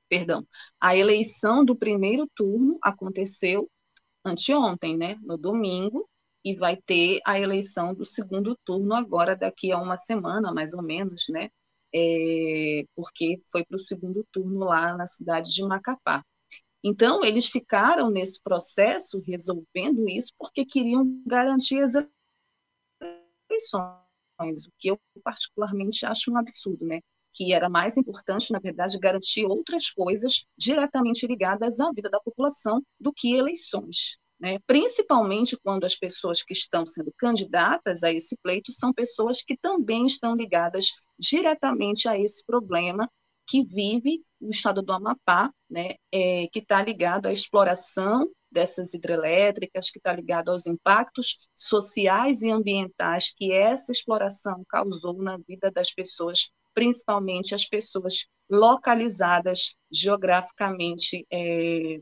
[0.10, 0.46] perdão,
[0.80, 3.70] a eleição do primeiro turno aconteceu
[4.26, 6.08] anteontem, né, no domingo,
[6.46, 10.82] e vai ter a eleição do segundo turno agora, daqui a uma semana, mais ou
[10.82, 11.50] menos, né,
[11.96, 16.24] é, porque foi para o segundo turno lá na cidade de Macapá.
[16.84, 21.94] Então, eles ficaram nesse processo resolvendo isso porque queriam garantir as
[23.50, 24.04] eleições
[24.68, 27.00] o que eu particularmente acho um absurdo, né?
[27.34, 32.82] Que era mais importante, na verdade, garantir outras coisas diretamente ligadas à vida da população
[33.00, 34.18] do que eleições.
[34.40, 34.60] Né?
[34.68, 40.06] Principalmente quando as pessoas que estão sendo candidatas a esse pleito são pessoas que também
[40.06, 43.10] estão ligadas diretamente a esse problema
[43.48, 45.96] que vive o estado do Amapá, né?
[46.12, 52.52] É, que está ligado à exploração dessas hidrelétricas, que está ligado aos impactos sociais e
[52.52, 62.00] ambientais que essa exploração causou na vida das pessoas, principalmente as pessoas localizadas geograficamente é,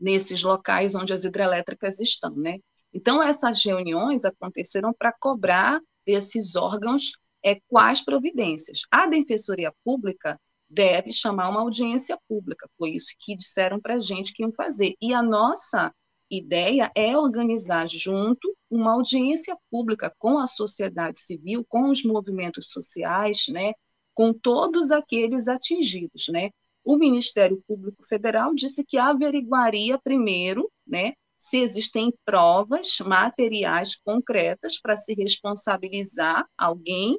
[0.00, 2.58] nesses locais onde as hidrelétricas estão, né?
[2.92, 7.12] Então essas reuniões aconteceram para cobrar desses órgãos
[7.44, 8.80] é, quais providências.
[8.90, 12.68] A Defensoria Pública deve chamar uma audiência pública.
[12.76, 14.94] Foi isso que disseram para a gente que iam fazer.
[15.00, 15.92] E a nossa
[16.30, 23.46] ideia é organizar junto uma audiência pública com a sociedade civil, com os movimentos sociais,
[23.48, 23.72] né,
[24.12, 26.50] com todos aqueles atingidos, né?
[26.84, 34.96] O Ministério Público Federal disse que averiguaria primeiro, né, se existem provas materiais concretas para
[34.96, 37.18] se responsabilizar alguém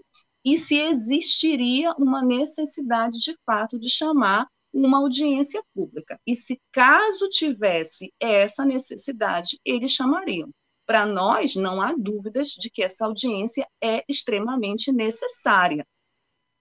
[0.53, 6.19] e se existiria uma necessidade de fato de chamar uma audiência pública.
[6.25, 10.49] E se caso tivesse essa necessidade, eles chamariam.
[10.87, 15.85] Para nós, não há dúvidas de que essa audiência é extremamente necessária,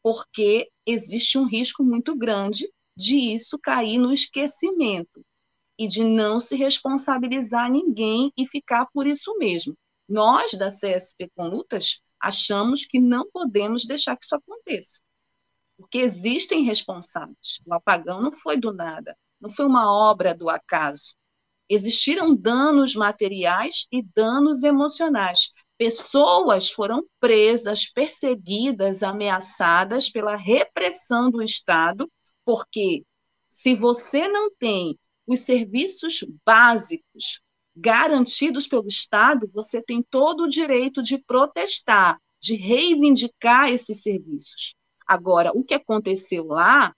[0.02, 5.24] porque existe um risco muito grande de isso cair no esquecimento
[5.78, 9.74] e de não se responsabilizar ninguém e ficar por isso mesmo.
[10.06, 15.00] Nós, da CSP com Lutas, achamos que não podemos deixar que isso aconteça.
[15.76, 17.60] Porque existem responsáveis.
[17.64, 21.14] O apagão não foi do nada, não foi uma obra do acaso.
[21.68, 25.52] Existiram danos materiais e danos emocionais.
[25.76, 32.10] Pessoas foram presas, perseguidas, ameaçadas pela repressão do Estado,
[32.44, 33.04] porque
[33.48, 37.42] se você não tem os serviços básicos
[37.80, 44.74] garantidos pelo Estado, você tem todo o direito de protestar, de reivindicar esses serviços.
[45.06, 46.94] Agora, o que aconteceu lá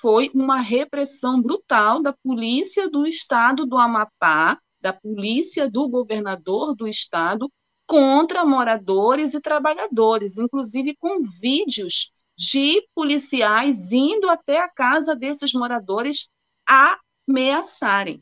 [0.00, 6.86] foi uma repressão brutal da polícia do Estado do Amapá, da polícia do governador do
[6.86, 7.50] Estado,
[7.86, 16.28] contra moradores e trabalhadores, inclusive com vídeos de policiais indo até a casa desses moradores
[16.66, 18.20] ameaçarem.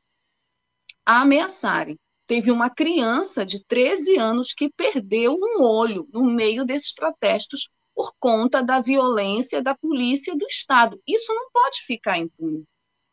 [1.04, 1.98] Ameaçarem.
[2.26, 8.12] Teve uma criança de 13 anos que perdeu um olho no meio desses protestos por
[8.18, 11.00] conta da violência da polícia do Estado.
[11.06, 12.64] Isso não pode ficar impune.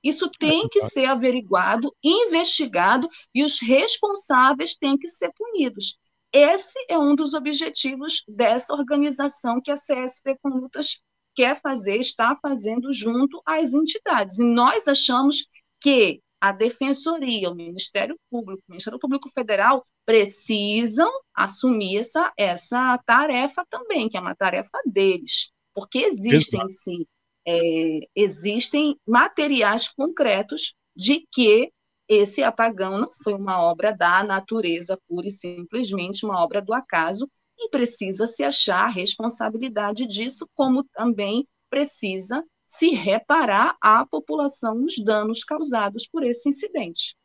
[0.04, 5.98] Isso tem que ser averiguado, investigado e os responsáveis têm que ser punidos.
[6.32, 11.02] Esse é um dos objetivos dessa organização que a CSP Condutas
[11.36, 14.40] quer fazer, está fazendo junto às entidades.
[14.40, 15.48] E nós achamos
[15.82, 23.66] que a Defensoria, o Ministério Público, o Ministério Público Federal precisam assumir essa, essa tarefa
[23.70, 26.70] também, que é uma tarefa deles, porque existem Exato.
[26.70, 27.06] sim
[27.48, 31.72] é, existem materiais concretos de que
[32.08, 37.30] esse apagão não foi uma obra da natureza pura e simplesmente uma obra do acaso
[37.58, 45.04] e precisa se achar a responsabilidade disso, como também precisa se reparar à população os
[45.04, 47.18] danos causados por esse incidente.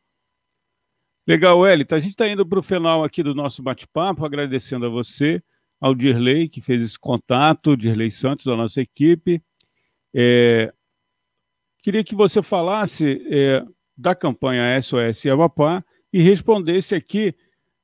[1.27, 1.95] Legal, Elita.
[1.95, 5.41] A gente está indo para o final aqui do nosso bate-papo, agradecendo a você,
[5.79, 9.39] ao Dirley, que fez esse contato, Dirley Santos, da nossa equipe,
[10.15, 10.73] é,
[11.83, 13.63] queria que você falasse é,
[13.95, 17.35] da campanha SOS Amapá e respondesse aqui,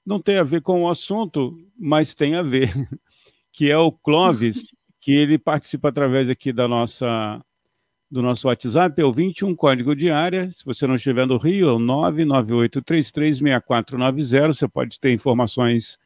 [0.04, 2.72] não tem a ver com o assunto, mas tem a ver,
[3.54, 7.44] que é o Clóvis, que ele participa através aqui da nossa
[8.12, 10.52] do nosso WhatsApp, é o 21 código de área.
[10.52, 14.48] Se você não estiver no Rio, é o 998336490.
[14.48, 15.98] Você pode ter informações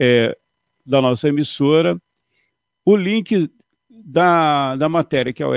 [0.00, 0.34] é,
[0.86, 2.00] da nossa emissora.
[2.82, 3.50] O link
[3.90, 5.54] da, da matéria que o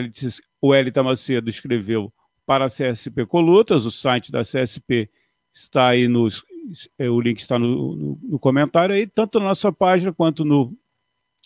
[0.76, 2.12] Elita Macedo escreveu
[2.46, 5.10] para a CSP Colutas, o site da CSP
[5.54, 6.44] está aí nos.
[6.98, 10.78] É, o link está no, no, no, comentário aí, tanto na nossa página quanto no,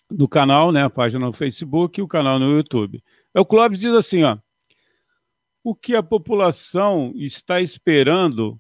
[0.10, 0.84] no canal, né?
[0.84, 3.04] A página no Facebook e o canal no YouTube.
[3.34, 4.38] O Clóvis diz assim, ó.
[5.64, 8.60] O que a população está esperando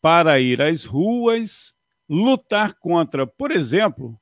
[0.00, 1.74] para ir às ruas
[2.08, 4.18] lutar contra, por exemplo,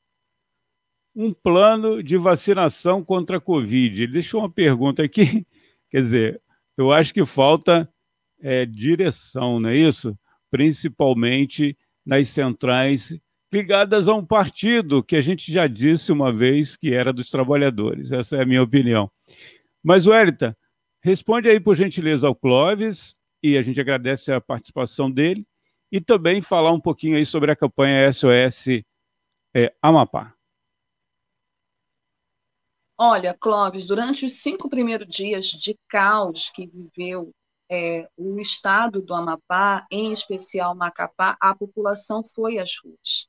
[1.14, 4.02] um plano de vacinação contra a Covid.
[4.02, 5.46] Ele deixou uma pergunta aqui,
[5.90, 6.42] quer dizer,
[6.76, 7.88] eu acho que falta
[8.40, 10.16] é, direção, não é isso?
[10.50, 13.18] Principalmente nas centrais
[13.52, 18.12] ligadas a um partido que a gente já disse uma vez que era dos trabalhadores.
[18.12, 19.10] Essa é a minha opinião.
[19.88, 20.54] Mas, Wellington,
[21.02, 25.48] responde aí, por gentileza, ao Clóvis, e a gente agradece a participação dele,
[25.90, 28.82] e também falar um pouquinho aí sobre a campanha SOS
[29.56, 30.34] é, Amapá.
[32.98, 37.32] Olha, Clóvis, durante os cinco primeiros dias de caos que viveu
[37.70, 43.26] é, o estado do Amapá, em especial Macapá, a população foi às ruas.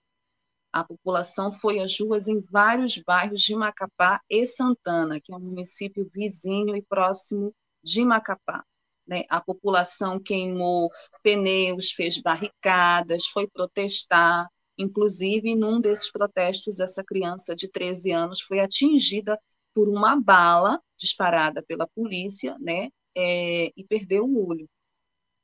[0.72, 5.40] A população foi às ruas em vários bairros de Macapá e Santana, que é um
[5.40, 7.54] município vizinho e próximo
[7.84, 8.64] de Macapá.
[9.08, 9.24] Né?
[9.30, 10.92] A população queimou
[11.24, 14.48] pneus, fez barricadas, foi protestar.
[14.78, 19.40] Inclusive, num desses protestos, essa criança de 13 anos foi atingida
[19.74, 24.70] por uma bala disparada pela polícia, né, é, e perdeu o olho.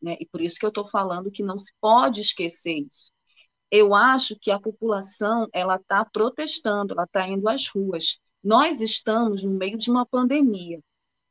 [0.02, 0.18] Né?
[0.20, 3.15] E por isso que eu estou falando que não se pode esquecer isso.
[3.72, 8.20] Eu acho que a população ela está protestando, ela está indo às ruas.
[8.44, 10.80] Nós estamos no meio de uma pandemia,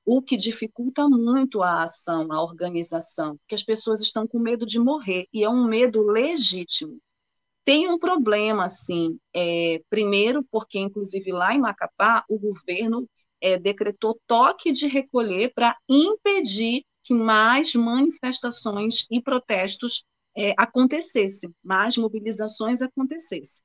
[0.05, 4.79] o que dificulta muito a ação, a organização, porque as pessoas estão com medo de
[4.79, 6.99] morrer e é um medo legítimo.
[7.65, 13.09] Tem um problema, assim, é, primeiro, porque, inclusive, lá em Macapá, o governo
[13.41, 20.05] é, decretou toque de recolher para impedir que mais manifestações e protestos
[20.37, 23.65] é, acontecessem, mais mobilizações acontecessem.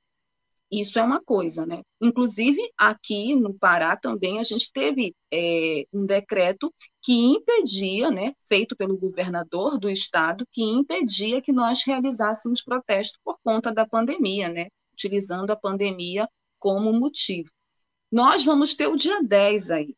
[0.72, 1.82] Isso é uma coisa, né?
[2.00, 8.76] Inclusive, aqui no Pará também a gente teve é, um decreto que impedia, né, feito
[8.76, 14.68] pelo governador do estado, que impedia que nós realizássemos protesto por conta da pandemia, né?
[14.94, 17.50] Utilizando a pandemia como motivo.
[18.12, 19.96] Nós vamos ter o dia 10 aí,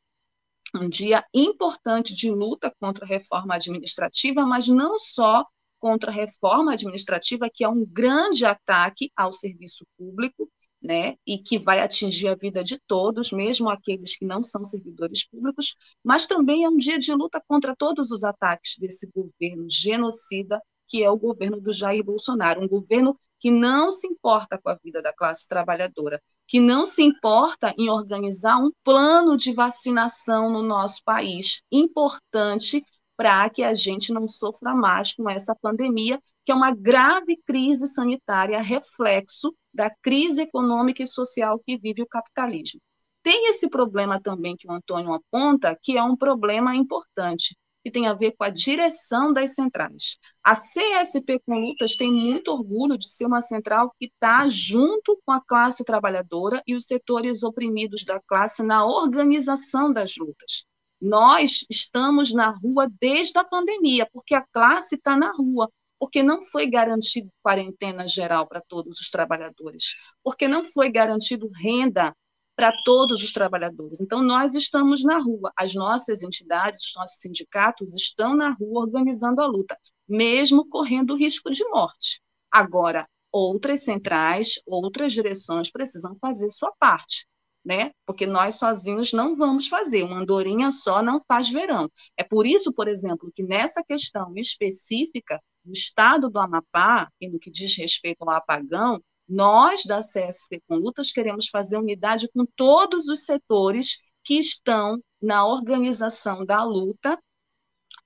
[0.75, 5.45] um dia importante de luta contra a reforma administrativa, mas não só
[5.81, 10.47] contra a reforma administrativa, que é um grande ataque ao serviço público,
[10.81, 15.27] né, e que vai atingir a vida de todos, mesmo aqueles que não são servidores
[15.27, 20.59] públicos, mas também é um dia de luta contra todos os ataques desse governo genocida,
[20.87, 24.77] que é o governo do Jair Bolsonaro, um governo que não se importa com a
[24.83, 30.61] vida da classe trabalhadora, que não se importa em organizar um plano de vacinação no
[30.61, 32.83] nosso país, importante
[33.21, 37.85] para que a gente não sofra mais com essa pandemia, que é uma grave crise
[37.85, 42.81] sanitária, reflexo da crise econômica e social que vive o capitalismo.
[43.21, 48.07] tem esse problema também que o Antônio aponta, que é um problema importante, que tem
[48.07, 50.17] a ver com a direção das centrais.
[50.43, 55.31] A CSP com Lutas tem muito orgulho de ser uma central que está junto com
[55.31, 60.65] a classe trabalhadora e os setores oprimidos da classe na organização das lutas.
[61.01, 65.67] Nós estamos na rua desde a pandemia, porque a classe está na rua,
[65.99, 72.15] porque não foi garantido quarentena geral para todos os trabalhadores, porque não foi garantido renda
[72.55, 73.99] para todos os trabalhadores.
[73.99, 79.41] Então, nós estamos na rua, as nossas entidades, os nossos sindicatos estão na rua organizando
[79.41, 79.75] a luta,
[80.07, 82.21] mesmo correndo o risco de morte.
[82.51, 87.25] Agora, outras centrais, outras direções precisam fazer sua parte,
[87.63, 87.91] né?
[88.05, 91.89] Porque nós sozinhos não vamos fazer, uma andorinha só não faz verão.
[92.17, 97.39] É por isso, por exemplo, que nessa questão específica do estado do Amapá, e no
[97.39, 103.07] que diz respeito ao apagão, nós, da CSP com Lutas, queremos fazer unidade com todos
[103.07, 107.17] os setores que estão na organização da luta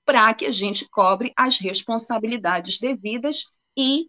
[0.04, 3.44] para que a gente cobre as responsabilidades devidas
[3.76, 4.08] e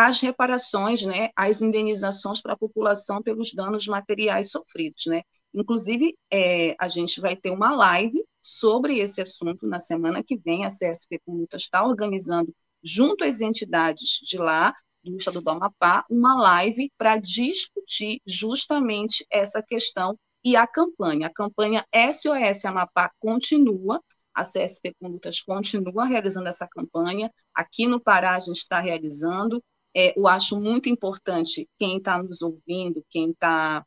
[0.00, 5.22] as reparações, né, as indenizações para a população pelos danos materiais sofridos, né?
[5.52, 10.64] Inclusive, é, a gente vai ter uma live sobre esse assunto na semana que vem.
[10.64, 14.72] A CSP com Lutas está organizando, junto às entidades de lá,
[15.02, 21.26] do estado do Amapá uma live para discutir justamente essa questão e a campanha.
[21.26, 24.00] A campanha SOS Amapá continua,
[24.32, 27.32] a CSP com Lutas continua realizando essa campanha.
[27.52, 29.60] Aqui no Pará a gente está realizando.
[29.94, 33.84] É, eu acho muito importante quem está nos ouvindo, quem está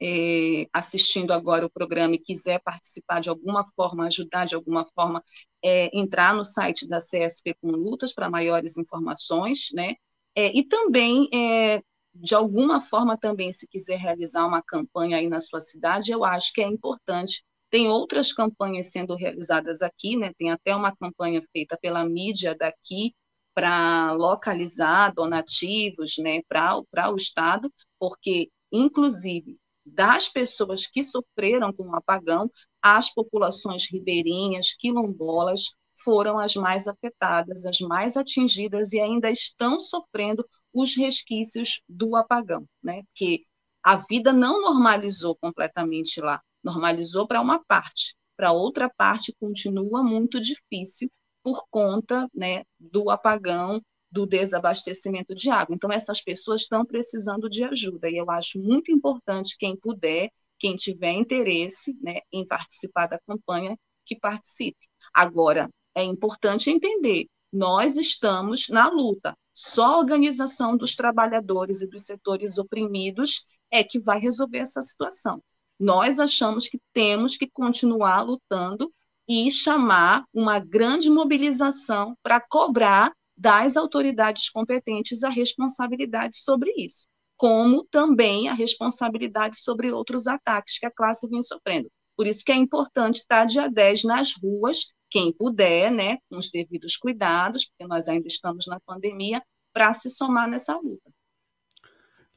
[0.00, 5.22] é, assistindo agora o programa e quiser participar de alguma forma, ajudar de alguma forma,
[5.64, 9.94] é, entrar no site da CSP com Lutas para maiores informações, né?
[10.34, 11.82] É, e também, é,
[12.14, 16.52] de alguma forma, também, se quiser realizar uma campanha aí na sua cidade, eu acho
[16.52, 17.44] que é importante.
[17.70, 20.32] Tem outras campanhas sendo realizadas aqui, né?
[20.36, 23.14] Tem até uma campanha feita pela mídia daqui
[23.54, 31.96] para localizar donativos, né, para o Estado, porque, inclusive, das pessoas que sofreram com o
[31.96, 32.50] apagão,
[32.80, 35.70] as populações ribeirinhas, quilombolas,
[36.04, 42.66] foram as mais afetadas, as mais atingidas e ainda estão sofrendo os resquícios do apagão,
[42.82, 43.02] né?
[43.04, 43.44] Porque
[43.82, 50.40] a vida não normalizou completamente lá, normalizou para uma parte, para outra parte continua muito
[50.40, 51.10] difícil
[51.42, 53.80] por conta, né, do apagão,
[54.10, 55.74] do desabastecimento de água.
[55.74, 60.76] Então essas pessoas estão precisando de ajuda e eu acho muito importante quem puder, quem
[60.76, 64.86] tiver interesse, né, em participar da campanha, que participe.
[65.14, 69.36] Agora, é importante entender, nós estamos na luta.
[69.54, 75.42] Só a organização dos trabalhadores e dos setores oprimidos é que vai resolver essa situação.
[75.78, 78.92] Nós achamos que temos que continuar lutando
[79.28, 87.06] e chamar uma grande mobilização para cobrar das autoridades competentes a responsabilidade sobre isso,
[87.36, 91.90] como também a responsabilidade sobre outros ataques que a classe vem sofrendo.
[92.16, 96.50] Por isso que é importante estar dia 10 nas ruas quem puder, né, com os
[96.50, 99.42] devidos cuidados, porque nós ainda estamos na pandemia,
[99.72, 101.10] para se somar nessa luta.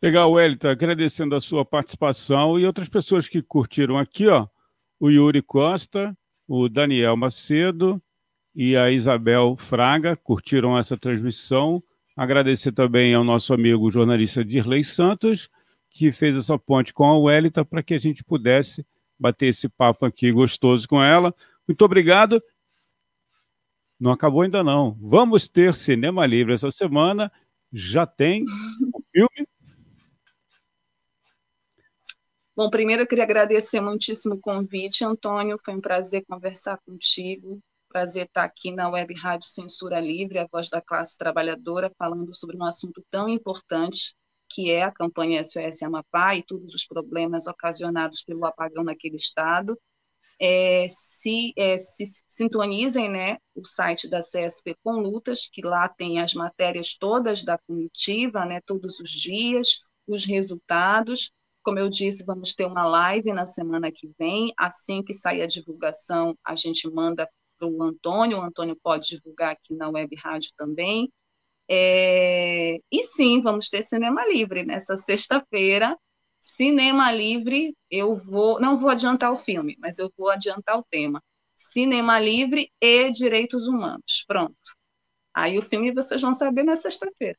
[0.01, 4.47] Legal, Wellington, agradecendo a sua participação e outras pessoas que curtiram aqui, ó,
[4.99, 6.15] o Yuri Costa,
[6.47, 8.01] o Daniel Macedo
[8.55, 11.83] e a Isabel Fraga curtiram essa transmissão.
[12.15, 15.49] Agradecer também ao nosso amigo jornalista Dirley Santos,
[15.89, 18.85] que fez essa ponte com a Wellington para que a gente pudesse
[19.19, 21.33] bater esse papo aqui gostoso com ela.
[21.67, 22.41] Muito obrigado
[23.99, 24.97] não acabou ainda não.
[25.01, 27.31] Vamos ter cinema livre essa semana.
[27.71, 28.43] Já tem
[28.93, 29.44] o filme.
[32.55, 35.57] Bom, primeiro eu queria agradecer muitíssimo o convite, Antônio.
[35.63, 37.59] Foi um prazer conversar contigo.
[37.89, 42.57] Prazer estar aqui na Web Rádio Censura Livre, a voz da classe trabalhadora, falando sobre
[42.57, 44.15] um assunto tão importante
[44.49, 49.77] que é a campanha SOS Amapá e todos os problemas ocasionados pelo apagão naquele estado
[50.39, 56.19] é, se, é, se sintonizem né, o site da CSP com Lutas, que lá tem
[56.19, 61.31] as matérias todas da comitiva, né, todos os dias, os resultados.
[61.65, 64.53] Como eu disse, vamos ter uma live na semana que vem.
[64.55, 68.37] Assim que sair a divulgação, a gente manda para o Antônio.
[68.37, 71.11] O Antônio pode divulgar aqui na Web Rádio também.
[71.67, 72.77] É...
[72.91, 75.97] E sim, vamos ter Cinema Livre nessa sexta-feira,
[76.39, 81.19] Cinema Livre, eu vou, não vou adiantar o filme, mas eu vou adiantar o tema.
[81.55, 84.23] Cinema Livre e Direitos Humanos.
[84.27, 84.55] Pronto.
[85.33, 87.37] Aí o filme vocês vão saber na sexta-feira.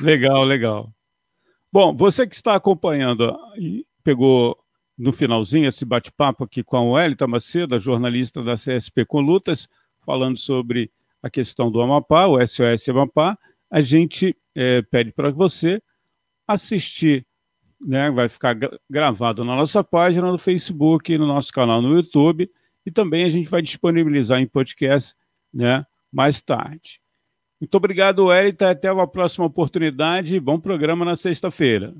[0.00, 0.92] Legal, legal.
[1.72, 4.58] Bom, você que está acompanhando e pegou
[4.98, 9.68] no finalzinho, esse bate-papo aqui com a Wellington Macedo, jornalista da CSP com Lutas,
[10.04, 10.90] falando sobre
[11.22, 13.38] a questão do Amapá, o SOS Amapá,
[13.70, 15.80] a gente é, pede para você
[16.46, 17.24] assistir,
[17.80, 18.56] né, vai ficar
[18.90, 22.50] gravado na nossa página no Facebook, no nosso canal no YouTube,
[22.84, 25.14] e também a gente vai disponibilizar em podcast
[25.54, 26.99] né, mais tarde.
[27.60, 28.64] Muito obrigado, Wellington.
[28.64, 30.40] Até uma próxima oportunidade.
[30.40, 31.94] Bom programa na sexta-feira.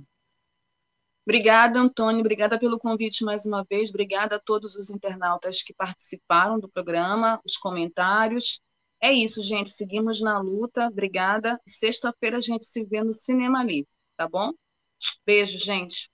[1.26, 2.20] Obrigada, Antônio.
[2.20, 3.90] Obrigada pelo convite mais uma vez.
[3.90, 8.60] Obrigada a todos os internautas que participaram do programa, os comentários.
[9.02, 9.70] É isso, gente.
[9.70, 10.86] Seguimos na luta.
[10.86, 11.60] Obrigada.
[11.66, 14.52] Sexta-feira a gente se vê no Cinema Livre, tá bom?
[15.26, 16.10] Beijo, gente.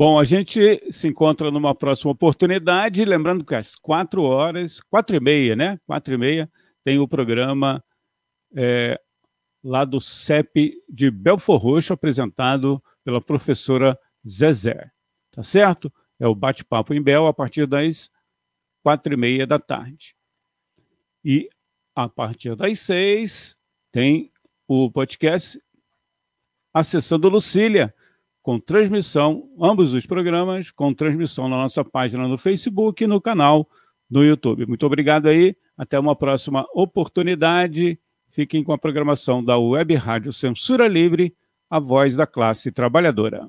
[0.00, 3.04] Bom, a gente se encontra numa próxima oportunidade.
[3.04, 5.78] Lembrando que às quatro horas, quatro e meia, né?
[5.84, 6.50] Quatro e meia,
[6.82, 7.84] tem o programa
[8.56, 8.98] é,
[9.62, 13.94] lá do CEP de Belfor Roxo, apresentado pela professora
[14.26, 14.90] Zezé.
[15.32, 15.92] Tá certo?
[16.18, 18.10] É o bate-papo em Bel a partir das
[18.82, 20.16] quatro e meia da tarde.
[21.22, 21.46] E
[21.94, 23.54] a partir das seis
[23.92, 24.32] tem
[24.66, 25.62] o podcast
[26.72, 27.94] Acessando Lucília
[28.50, 33.70] com transmissão, ambos os programas, com transmissão na nossa página no Facebook e no canal
[34.10, 34.66] no YouTube.
[34.66, 37.96] Muito obrigado aí, até uma próxima oportunidade.
[38.28, 41.32] Fiquem com a programação da Web Rádio Censura Livre,
[41.70, 43.48] a voz da classe trabalhadora.